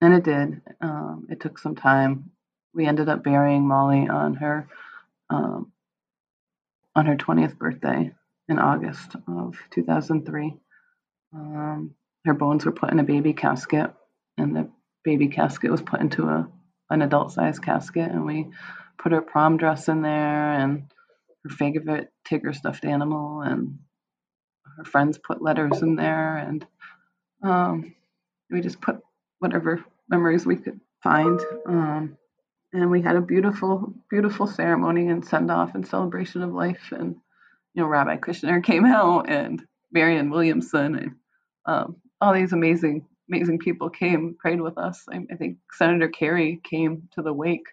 [0.00, 0.60] And it did.
[0.80, 2.30] Um, it took some time.
[2.74, 4.68] We ended up burying Molly on her
[5.28, 5.72] um,
[6.96, 8.12] on her 20th birthday
[8.48, 10.56] in August of 2003.
[11.34, 11.94] Um,
[12.24, 13.92] her bones were put in a baby casket,
[14.36, 14.68] and the
[15.04, 16.48] baby casket was put into a
[16.90, 18.48] an adult sized casket, and we
[18.98, 20.90] put her prom dress in there and
[21.44, 23.78] her favorite Tigger stuffed animal and
[24.76, 26.66] her friends put letters in there, and
[27.42, 27.94] um,
[28.50, 29.00] we just put
[29.38, 31.40] whatever memories we could find.
[31.66, 32.16] Um,
[32.72, 36.92] and we had a beautiful, beautiful ceremony and send off and celebration of life.
[36.92, 37.16] And
[37.74, 41.14] you know, Rabbi Kushner came out, and Marianne Williamson, and
[41.66, 45.04] um, all these amazing, amazing people came, prayed with us.
[45.12, 47.66] I, I, think Senator Kerry came to the wake.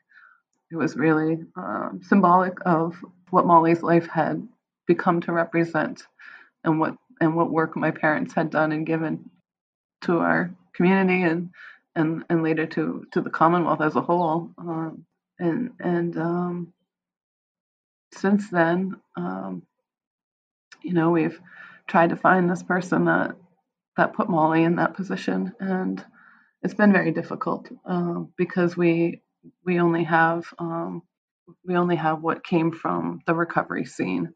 [0.71, 2.95] It was really um, symbolic of
[3.29, 4.47] what Molly's life had
[4.87, 6.03] become to represent
[6.63, 9.29] and what and what work my parents had done and given
[10.01, 11.49] to our community and
[11.95, 14.51] and and later to to the Commonwealth as a whole.
[14.57, 15.05] Um,
[15.39, 16.73] and and um,
[18.13, 19.63] since then, um,
[20.83, 21.39] you know, we've
[21.87, 23.35] tried to find this person that
[23.97, 26.03] that put Molly in that position, and
[26.61, 29.21] it's been very difficult uh, because we
[29.65, 31.01] we only have um,
[31.65, 34.33] we only have what came from the recovery scene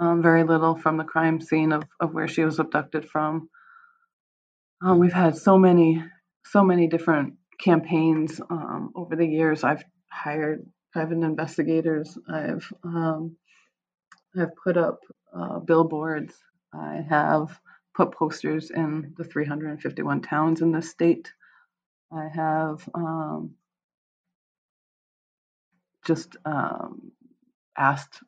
[0.00, 3.48] um, very little from the crime scene of, of where she was abducted from.
[4.82, 6.02] Um, we've had so many,
[6.46, 9.62] so many different campaigns um, over the years.
[9.62, 12.18] I've hired private investigators.
[12.28, 13.36] I've um,
[14.38, 15.00] I've put up
[15.36, 16.34] uh, billboards.
[16.72, 17.60] I have
[17.94, 21.30] put posters in the 351 towns in the state.
[22.12, 23.54] I have um,
[26.06, 27.12] just um,
[27.76, 28.20] asked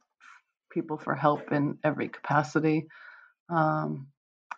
[0.72, 2.86] people for help in every capacity.
[3.48, 4.08] Um,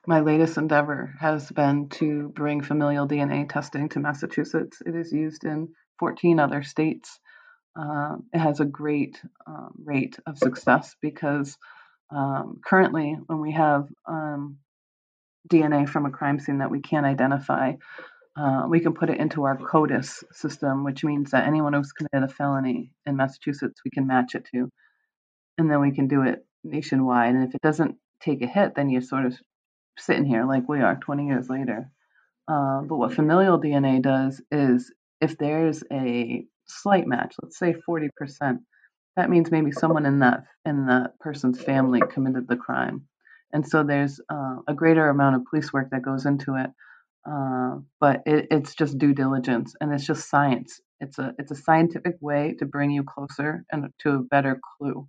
[0.06, 4.82] my latest endeavor has been to bring familial DNA testing to Massachusetts.
[4.84, 7.18] It is used in 14 other states.
[7.78, 11.56] Uh, it has a great um, rate of success because
[12.10, 14.58] um, currently, when we have um,
[15.48, 17.72] DNA from a crime scene that we can't identify,
[18.36, 22.28] uh, we can put it into our CODIS system, which means that anyone who's committed
[22.28, 24.70] a felony in Massachusetts, we can match it to.
[25.58, 27.34] And then we can do it nationwide.
[27.34, 29.34] And if it doesn't take a hit, then you're sort of
[29.98, 31.90] sitting here like we are 20 years later.
[32.48, 38.10] Uh, but what familial DNA does is if there's a slight match, let's say 40%,
[39.16, 43.06] that means maybe someone in that in that person's family committed the crime.
[43.52, 46.70] And so there's uh, a greater amount of police work that goes into it.
[47.24, 50.80] Uh, but it, it's just due diligence and it's just science.
[51.00, 55.06] It's a it's a scientific way to bring you closer and to a better clue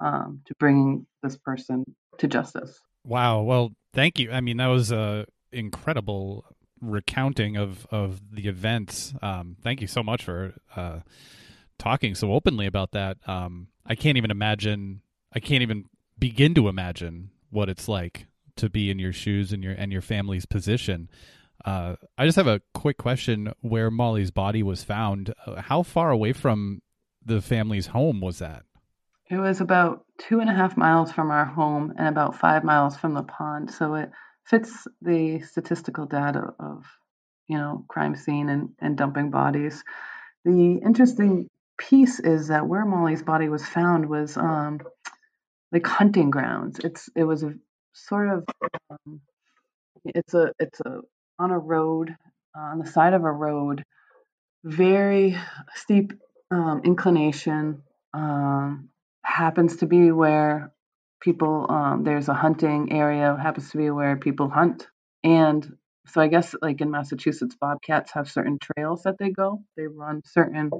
[0.00, 1.84] um, to bringing this person
[2.18, 2.78] to justice.
[3.04, 3.42] Wow.
[3.42, 4.30] Well, thank you.
[4.30, 6.44] I mean, that was a incredible
[6.80, 9.14] recounting of of the events.
[9.22, 11.00] Um, thank you so much for uh,
[11.78, 13.16] talking so openly about that.
[13.26, 15.02] Um, I can't even imagine.
[15.32, 15.84] I can't even
[16.18, 18.26] begin to imagine what it's like
[18.56, 21.08] to be in your shoes and your and your family's position.
[21.64, 26.10] Uh, I just have a quick question: Where Molly's body was found, uh, how far
[26.10, 26.82] away from
[27.24, 28.64] the family's home was that?
[29.30, 32.96] It was about two and a half miles from our home and about five miles
[32.96, 33.70] from the pond.
[33.70, 34.10] So it
[34.44, 36.84] fits the statistical data of,
[37.46, 39.84] you know, crime scene and, and dumping bodies.
[40.44, 44.80] The interesting piece is that where Molly's body was found was um,
[45.72, 46.78] like hunting grounds.
[46.82, 47.52] It's it was a
[47.92, 48.44] sort of
[48.90, 49.20] um,
[50.04, 51.00] it's a it's a
[51.38, 52.16] on a road
[52.56, 53.84] uh, on the side of a road,
[54.64, 55.36] very
[55.74, 56.14] steep
[56.50, 57.82] um, inclination.
[58.14, 58.88] Um,
[59.28, 60.72] happens to be where
[61.20, 64.86] people um, there's a hunting area happens to be where people hunt.
[65.24, 65.76] And
[66.06, 69.62] so i guess like in massachusetts bobcats have certain trails that they go.
[69.76, 70.70] They run certain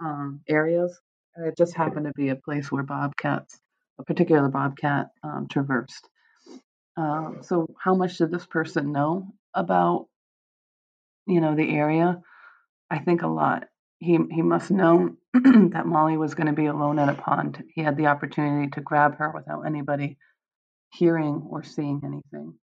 [0.00, 0.98] um, areas.
[1.36, 3.58] And it just happened to be a place where bobcats
[4.00, 6.08] a particular bobcat um, traversed.
[6.96, 10.08] Um, so how much did this person know about
[11.26, 12.20] you know the area?
[12.90, 13.64] I think a lot.
[13.98, 15.16] He he must know
[15.72, 17.62] that Molly was going to be alone at a pond.
[17.74, 20.18] He had the opportunity to grab her without anybody
[20.92, 22.54] hearing or seeing anything,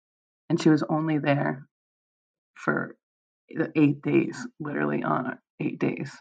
[0.50, 1.68] and she was only there
[2.56, 2.96] for
[3.76, 6.12] eight days, literally on eight days,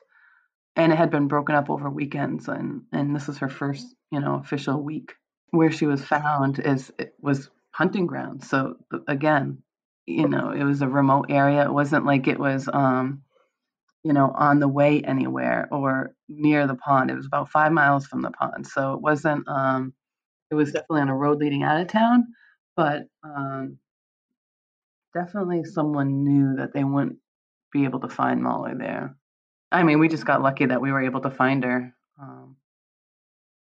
[0.74, 4.20] and it had been broken up over weekends, and and this is her first you
[4.20, 5.12] know official week.
[5.50, 8.48] Where she was found is it was hunting grounds.
[8.48, 8.76] So
[9.06, 9.62] again,
[10.06, 11.64] you know, it was a remote area.
[11.64, 13.22] It wasn't like it was um
[14.08, 17.10] you know, on the way anywhere or near the pond.
[17.10, 18.66] It was about five miles from the pond.
[18.66, 19.92] So it wasn't, um,
[20.50, 22.28] it was definitely on a road leading out of town,
[22.74, 23.76] but um,
[25.12, 27.18] definitely someone knew that they wouldn't
[27.70, 29.14] be able to find Molly there.
[29.70, 31.92] I mean, we just got lucky that we were able to find her.
[32.18, 32.56] Um,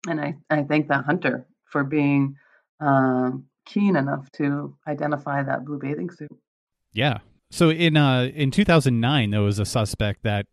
[0.07, 2.35] and I, I thank that hunter for being
[2.79, 6.29] um, keen enough to identify that blue bathing suit.
[6.93, 7.17] Yeah,
[7.49, 10.47] so in uh, in 2009, there was a suspect that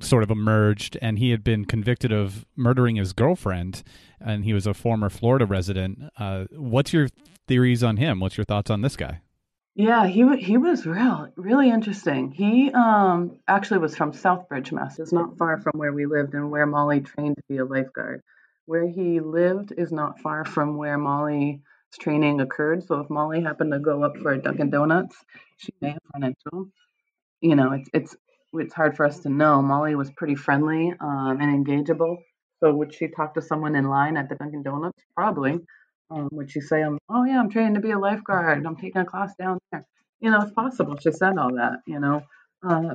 [0.00, 3.82] sort of emerged, and he had been convicted of murdering his girlfriend,
[4.20, 5.98] and he was a former Florida resident.
[6.18, 7.08] Uh, what's your
[7.48, 8.20] theories on him?
[8.20, 9.20] What's your thoughts on this guy?
[9.74, 12.30] Yeah, he he was real really interesting.
[12.30, 14.98] He um actually was from Southbridge, Mass.
[14.98, 18.22] It's not far from where we lived and where Molly trained to be a lifeguard.
[18.66, 21.62] Where he lived is not far from where Molly
[21.98, 22.84] training occurred.
[22.84, 25.16] So if Molly happened to go up for a Dunkin' Donuts,
[25.56, 26.72] she may have run into him.
[27.40, 28.16] You know, it's it's
[28.54, 29.62] it's hard for us to know.
[29.62, 32.18] Molly was pretty friendly um, and engageable.
[32.60, 35.02] So would she talk to someone in line at the Dunkin' Donuts?
[35.14, 35.58] Probably.
[36.10, 38.66] Um, would she say, um, "Oh yeah, I'm training to be a lifeguard.
[38.66, 39.86] I'm taking a class down there."
[40.20, 40.96] You know, it's possible.
[40.98, 41.80] She said all that.
[41.86, 42.22] You know,
[42.62, 42.94] uh,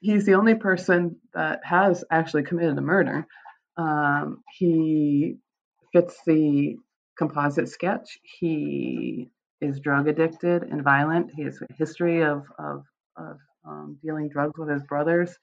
[0.00, 3.26] he's the only person that has actually committed a murder.
[3.76, 5.36] Um, he
[5.92, 6.76] fits the
[7.18, 8.18] composite sketch.
[8.22, 9.30] He
[9.60, 11.30] is drug addicted and violent.
[11.34, 12.84] He has a history of, of,
[13.16, 13.36] of
[13.66, 15.36] um, dealing drugs with his brothers,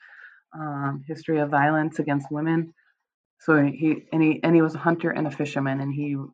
[0.57, 2.74] um, history of violence against women.
[3.39, 6.32] So he and he and he was a hunter and a fisherman, and he, you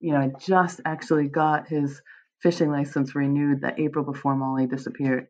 [0.00, 2.00] know, just actually got his
[2.40, 5.26] fishing license renewed that April before Molly disappeared.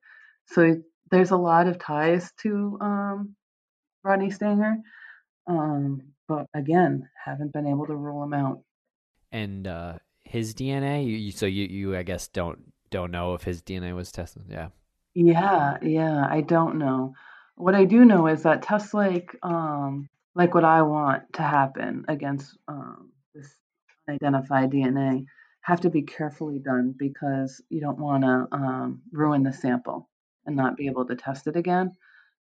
[0.49, 0.77] So
[1.11, 3.35] there's a lot of ties to um,
[4.05, 4.77] Rodney Stanger,
[5.47, 8.61] um, but again, haven't been able to rule him out
[9.33, 11.07] and uh, his DNA.
[11.07, 14.45] You, so you, you, I guess, don't don't know if his DNA was tested.
[14.49, 14.69] Yeah.
[15.15, 17.15] Yeah, yeah, I don't know.
[17.57, 22.05] What I do know is that tests like um like what I want to happen
[22.09, 23.57] against um this
[24.09, 25.25] unidentified DNA
[25.63, 30.09] have to be carefully done because you don't want to um, ruin the sample
[30.47, 31.93] and not be able to test it again.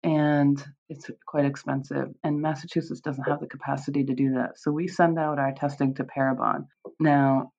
[0.04, 2.10] And it's quite expensive.
[2.24, 4.58] And Massachusetts doesn't have the capacity to do that.
[4.58, 6.68] So we send out our testing to Parabon.
[7.00, 7.52] Now,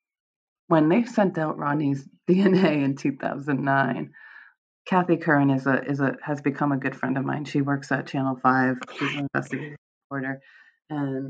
[0.68, 4.10] when they sent out Ronnie's DNA in 2009,
[4.86, 7.44] Kathy Curran is a is a has become a good friend of mine.
[7.44, 8.76] She works at Channel Five.
[8.98, 9.76] She's an investigative
[10.10, 10.40] reporter,
[10.88, 11.28] and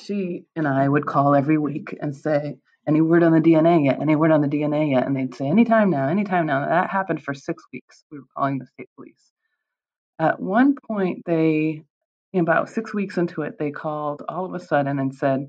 [0.00, 2.56] she and I would call every week and say,
[2.88, 4.00] "Any word on the DNA yet?
[4.00, 7.22] Any word on the DNA yet?" And they'd say, "Anytime now, anytime now." That happened
[7.22, 8.04] for six weeks.
[8.10, 9.32] We were calling the state police.
[10.18, 11.82] At one point, they
[12.34, 15.48] about six weeks into it, they called all of a sudden and said,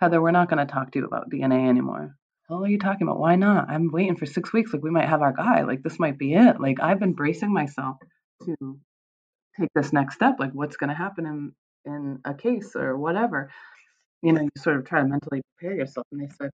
[0.00, 2.16] "Heather, we're not going to talk to you about DNA anymore."
[2.50, 3.20] Oh, hell are you talking about?
[3.20, 3.68] Why not?
[3.68, 4.72] I'm waiting for six weeks.
[4.72, 5.62] Like we might have our guy.
[5.62, 6.60] Like this might be it.
[6.60, 7.98] Like I've been bracing myself
[8.44, 8.80] to
[9.60, 10.36] take this next step.
[10.38, 11.52] Like what's going to happen in
[11.84, 13.50] in a case or whatever.
[14.22, 16.06] You know, you sort of try to mentally prepare yourself.
[16.12, 16.50] And they said,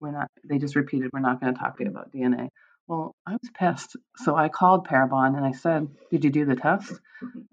[0.00, 0.28] we're not.
[0.44, 2.48] They just repeated, we're not going to talk to you about DNA.
[2.88, 3.96] Well, I was pissed.
[4.18, 6.94] So I called Parabon and I said, did you do the test?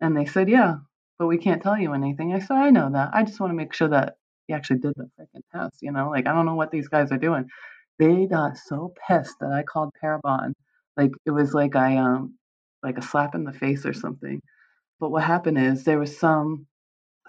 [0.01, 0.77] And they said, yeah,
[1.19, 2.33] but we can't tell you anything.
[2.33, 3.11] I said, I know that.
[3.13, 4.17] I just want to make sure that
[4.47, 5.79] you actually did the freaking test.
[5.81, 7.45] You know, like I don't know what these guys are doing
[7.99, 10.53] they got so pissed that I called Parabon.
[10.97, 12.35] Like it was like I um
[12.83, 14.41] like a slap in the face or something.
[14.99, 16.67] But what happened is there was some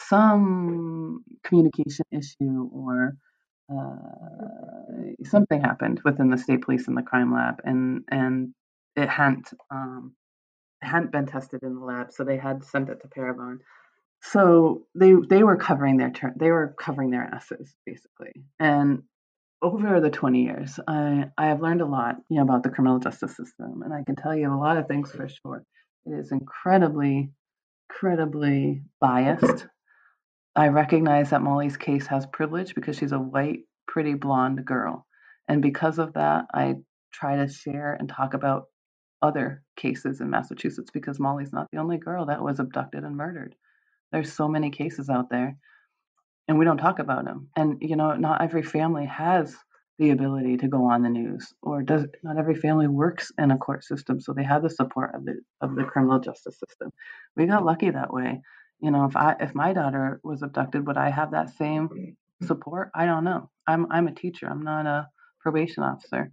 [0.00, 3.14] some communication issue or
[3.72, 8.54] uh, something happened within the state police and the crime lab, and and
[8.94, 10.14] it hadn't um,
[10.82, 13.58] hadn't been tested in the lab, so they had sent it to Parabon.
[14.22, 19.02] So they they were covering their turn, they were covering their asses basically, and
[19.62, 22.98] over the 20 years, I, I have learned a lot you know, about the criminal
[22.98, 25.64] justice system, and I can tell you a lot of things for sure.
[26.04, 27.30] It is incredibly,
[27.90, 29.66] incredibly biased.
[30.56, 35.06] I recognize that Molly's case has privilege because she's a white, pretty blonde girl.
[35.48, 36.76] And because of that, I
[37.12, 38.64] try to share and talk about
[39.22, 43.54] other cases in Massachusetts because Molly's not the only girl that was abducted and murdered.
[44.12, 45.56] There's so many cases out there
[46.48, 47.48] and we don't talk about them.
[47.56, 49.54] And you know, not every family has
[49.98, 53.56] the ability to go on the news, or does not every family works in a
[53.56, 56.92] court system, so they have the support of the of the criminal justice system.
[57.34, 58.42] We got lucky that way.
[58.80, 62.90] You know, if I if my daughter was abducted, would I have that same support?
[62.94, 63.50] I don't know.
[63.66, 64.46] I'm I'm a teacher.
[64.48, 65.08] I'm not a
[65.40, 66.30] probation officer.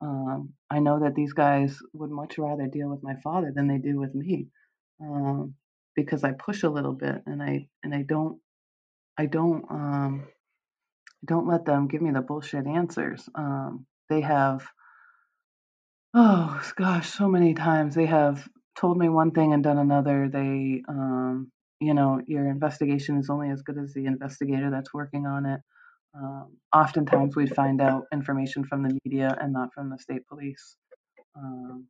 [0.00, 3.78] Um, I know that these guys would much rather deal with my father than they
[3.78, 4.48] do with me,
[5.00, 5.54] um,
[5.94, 8.40] because I push a little bit and I and I don't
[9.16, 10.26] I don't um
[11.24, 13.28] don't let them give me the bullshit answers.
[13.34, 14.66] Um, they have
[16.14, 20.28] oh gosh, so many times they have told me one thing and done another.
[20.28, 25.26] They um, you know, your investigation is only as good as the investigator that's working
[25.26, 25.60] on it.
[26.14, 30.76] Um, oftentimes we find out information from the media and not from the state police
[31.36, 31.86] um,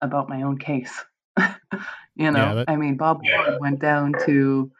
[0.00, 1.04] about my own case.
[2.16, 4.72] you know, Yeah, that- I mean, Bob Ward went down to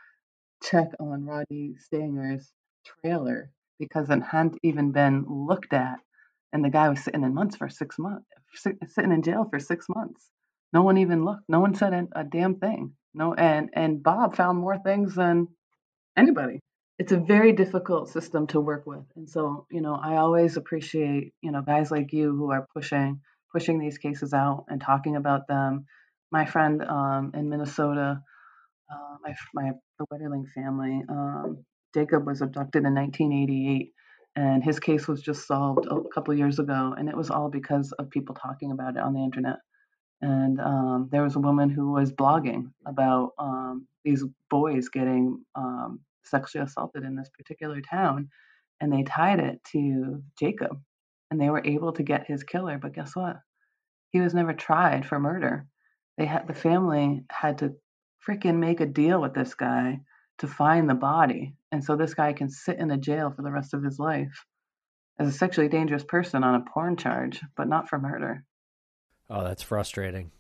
[0.63, 2.51] check on Rodney Stanger's
[2.85, 5.99] trailer because it hadn't even been looked at,
[6.53, 9.87] and the guy was sitting in months for six months, sitting in jail for six
[9.89, 10.31] months.
[10.73, 11.45] No one even looked.
[11.49, 12.93] No one said a damn thing.
[13.15, 15.49] No, and and Bob found more things than
[16.17, 16.61] anybody.
[16.99, 21.33] It's a very difficult system to work with, and so you know I always appreciate
[21.43, 23.21] you know guys like you who are pushing
[23.53, 25.87] pushing these cases out and talking about them.
[26.33, 28.19] My friend um, in Minnesota
[28.91, 31.03] uh, my my the Wetterling family.
[31.09, 33.93] Um, Jacob was abducted in 1988,
[34.37, 37.93] and his case was just solved a couple years ago, and it was all because
[37.93, 39.57] of people talking about it on the internet.
[40.25, 46.01] And um, there was a woman who was blogging about um, these boys getting um,
[46.25, 48.31] sexually assaulted in this particular town,
[48.81, 50.81] and they tied it to Jacob,
[51.31, 52.79] and they were able to get his killer.
[52.79, 53.37] But guess what?
[54.13, 55.67] He was never tried for murder.
[56.17, 57.75] They had the family had to
[58.27, 59.99] freaking make a deal with this guy
[60.39, 61.55] to find the body.
[61.71, 64.47] And so this guy can sit in a jail for the rest of his life
[65.19, 68.43] as a sexually dangerous person on a porn charge, but not for murder.
[69.31, 70.31] Oh, that's frustrating.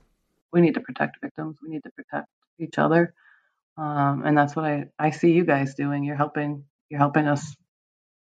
[0.52, 1.58] We need to protect victims.
[1.62, 2.28] We need to protect
[2.58, 3.14] each other.
[3.76, 6.04] Um, and that's what I, I see you guys doing.
[6.04, 7.56] You're helping you're helping us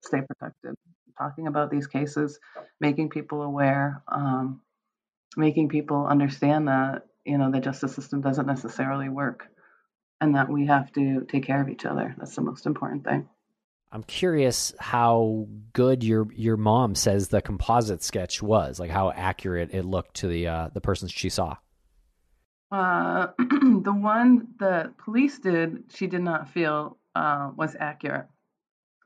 [0.03, 0.75] stay protected.
[1.17, 2.39] Talking about these cases,
[2.79, 4.61] making people aware, um,
[5.37, 9.47] making people understand that you know the justice system doesn't necessarily work
[10.21, 13.27] and that we have to take care of each other that's the most important thing
[13.95, 19.73] I'm curious how good your your mom says the composite sketch was, like how accurate
[19.73, 21.55] it looked to the uh, the person she saw.
[22.69, 28.27] Uh, the one the police did, she did not feel uh, was accurate.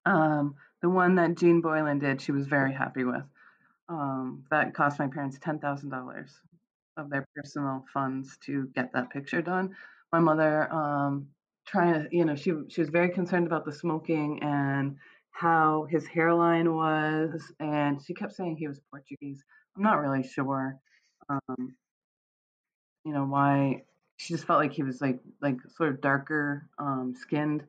[0.07, 3.25] Um, the one that Jeanne Boylan did, she was very happy with.
[3.89, 6.31] Um, that cost my parents ten thousand dollars
[6.97, 9.75] of their personal funds to get that picture done.
[10.11, 11.27] My mother um,
[11.69, 14.97] trying to, you know, she she was very concerned about the smoking and
[15.31, 19.43] how his hairline was, and she kept saying he was Portuguese.
[19.75, 20.77] I'm not really sure,
[21.29, 21.75] um,
[23.05, 23.83] you know, why.
[24.17, 27.63] She just felt like he was like like sort of darker um, skinned.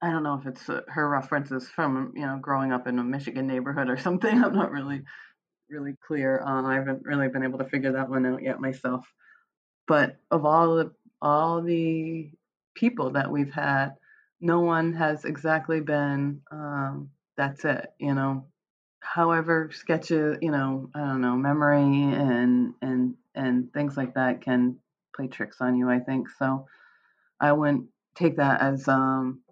[0.00, 3.04] I don't know if it's uh, her references from you know growing up in a
[3.04, 4.42] Michigan neighborhood or something.
[4.42, 5.02] I'm not really
[5.68, 6.40] really clear.
[6.40, 9.06] Uh, I haven't really been able to figure that one out yet myself.
[9.86, 12.30] But of all the all the
[12.80, 13.90] people that we've had,
[14.40, 18.46] no one has exactly been um, that's it, you know.
[19.00, 24.76] However, sketches, you know, I don't know, memory and and and things like that can
[25.14, 25.90] play tricks on you.
[25.90, 26.66] I think so.
[27.38, 29.42] I wouldn't take that as um,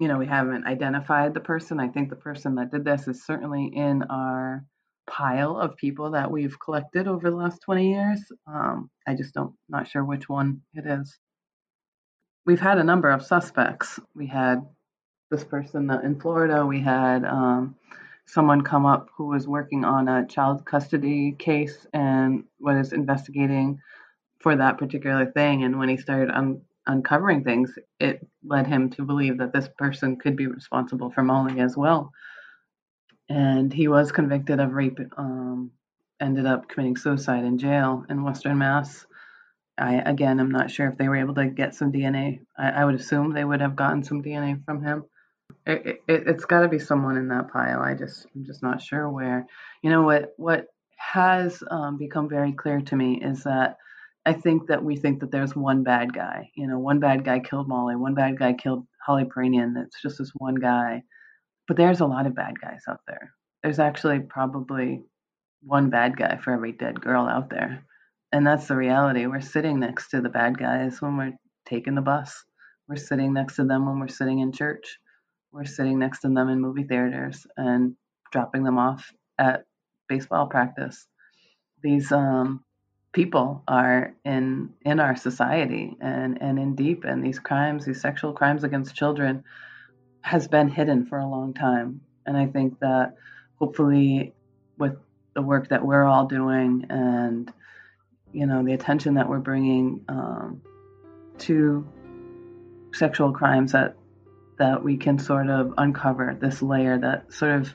[0.00, 1.80] you know, we haven't identified the person.
[1.80, 4.64] I think the person that did this is certainly in our
[5.08, 8.20] pile of people that we've collected over the last 20 years.
[8.46, 11.16] Um, I just don't not sure which one it is.
[12.46, 13.98] We've had a number of suspects.
[14.14, 14.66] We had
[15.30, 16.64] this person in Florida.
[16.64, 17.76] We had um,
[18.26, 23.80] someone come up who was working on a child custody case and was investigating
[24.40, 25.64] for that particular thing.
[25.64, 30.16] And when he started un- uncovering things, it led him to believe that this person
[30.16, 32.12] could be responsible for Molly as well
[33.28, 34.98] and he was convicted of rape.
[35.16, 35.72] Um,
[36.20, 39.06] ended up committing suicide in jail in Western Mass.
[39.78, 42.40] I again, I'm not sure if they were able to get some DNA.
[42.58, 45.04] I, I would assume they would have gotten some DNA from him.
[45.66, 47.80] It, it, has got to be someone in that pile.
[47.80, 49.46] I just, I'm just not sure where.
[49.82, 50.32] You know what?
[50.36, 50.66] What
[50.96, 53.76] has um, become very clear to me is that
[54.24, 56.50] I think that we think that there's one bad guy.
[56.56, 57.96] You know, one bad guy killed Molly.
[57.96, 59.74] One bad guy killed Holly Piirainen.
[59.84, 61.02] It's just this one guy
[61.66, 63.32] but there's a lot of bad guys out there.
[63.62, 65.02] There's actually probably
[65.62, 67.84] one bad guy for every dead girl out there.
[68.36, 69.24] And that's the reality.
[69.24, 71.32] We're sitting next to the bad guys when we're
[71.64, 72.44] taking the bus.
[72.86, 74.98] We're sitting next to them when we're sitting in church.
[75.52, 77.96] We're sitting next to them in movie theaters and
[78.30, 79.64] dropping them off at
[80.06, 81.06] baseball practice.
[81.82, 82.62] These um,
[83.14, 88.34] people are in in our society and and in deep and these crimes, these sexual
[88.34, 89.44] crimes against children
[90.20, 92.02] has been hidden for a long time.
[92.26, 93.14] And I think that
[93.58, 94.34] hopefully,
[94.76, 94.98] with
[95.32, 97.50] the work that we're all doing and
[98.36, 100.60] you know the attention that we're bringing um,
[101.38, 101.88] to
[102.92, 103.96] sexual crimes, that
[104.58, 107.72] that we can sort of uncover this layer that sort of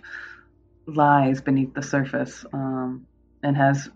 [0.86, 3.07] lies beneath the surface um,
[3.41, 3.89] and has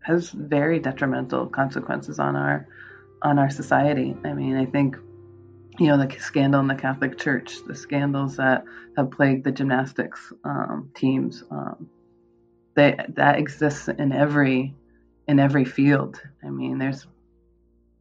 [0.00, 2.66] has very detrimental consequences on our
[3.22, 4.16] on our society.
[4.24, 4.96] I mean, I think
[5.78, 8.64] you know, the scandal in the Catholic Church, the scandals that
[8.96, 11.44] have plagued the gymnastics um, teams.
[11.48, 11.90] Um,
[12.74, 14.74] they, that exists in every
[15.28, 16.20] in every field.
[16.44, 17.06] I mean, there's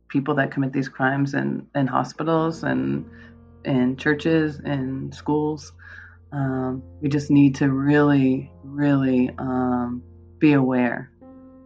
[0.08, 3.10] people that commit these crimes in, in hospitals and
[3.64, 5.74] in churches and schools.
[6.32, 10.04] Um, we just need to really, really um,
[10.40, 11.12] be aware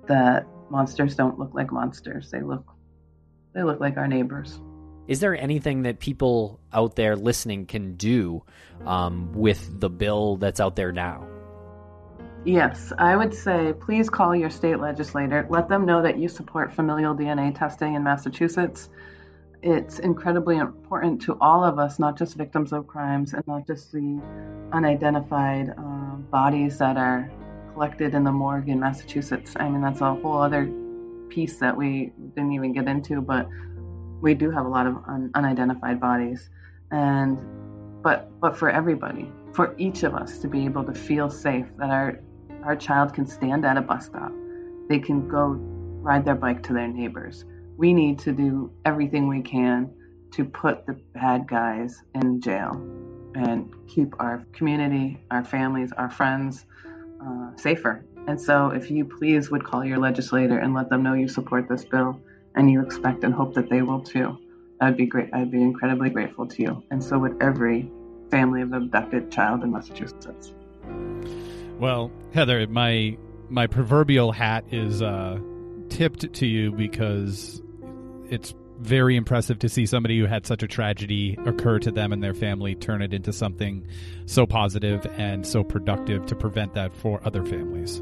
[0.08, 2.32] that monsters don't look like monsters.
[2.32, 2.66] They look
[3.54, 4.60] they look like our neighbors.
[5.08, 8.44] Is there anything that people out there listening can do
[8.86, 11.28] um, with the bill that's out there now?
[12.46, 15.46] Yes, I would say please call your state legislator.
[15.50, 18.90] Let them know that you support familial DNA testing in Massachusetts.
[19.62, 23.92] It's incredibly important to all of us, not just victims of crimes and not just
[23.92, 24.22] the
[24.72, 27.30] unidentified uh, bodies that are
[27.74, 29.54] collected in the morgue in Massachusetts.
[29.58, 30.72] I mean, that's a whole other
[31.28, 33.50] piece that we didn't even get into, but
[34.22, 36.50] we do have a lot of un- unidentified bodies
[36.92, 37.38] and
[38.02, 41.90] but but for everybody for each of us to be able to feel safe that
[41.90, 42.20] our
[42.64, 44.32] our child can stand at a bus stop
[44.88, 45.56] they can go
[46.02, 47.46] ride their bike to their neighbors
[47.78, 49.90] we need to do everything we can
[50.32, 52.72] to put the bad guys in jail
[53.36, 56.66] and keep our community our families our friends
[57.26, 61.14] uh, safer and so if you please would call your legislator and let them know
[61.14, 62.20] you support this bill
[62.56, 64.38] and you expect and hope that they will too.
[64.82, 65.30] I'd be great.
[65.34, 67.92] I'd be incredibly grateful to you, and so would every
[68.32, 70.54] family of abducted child in Massachusetts.
[71.80, 73.18] Well, Heather, my
[73.50, 75.40] my proverbial hat is uh,
[75.90, 77.62] tipped to you because
[78.30, 82.24] it's very impressive to see somebody who had such a tragedy occur to them and
[82.24, 83.86] their family turn it into something
[84.26, 88.02] so positive and so productive to prevent that for other families.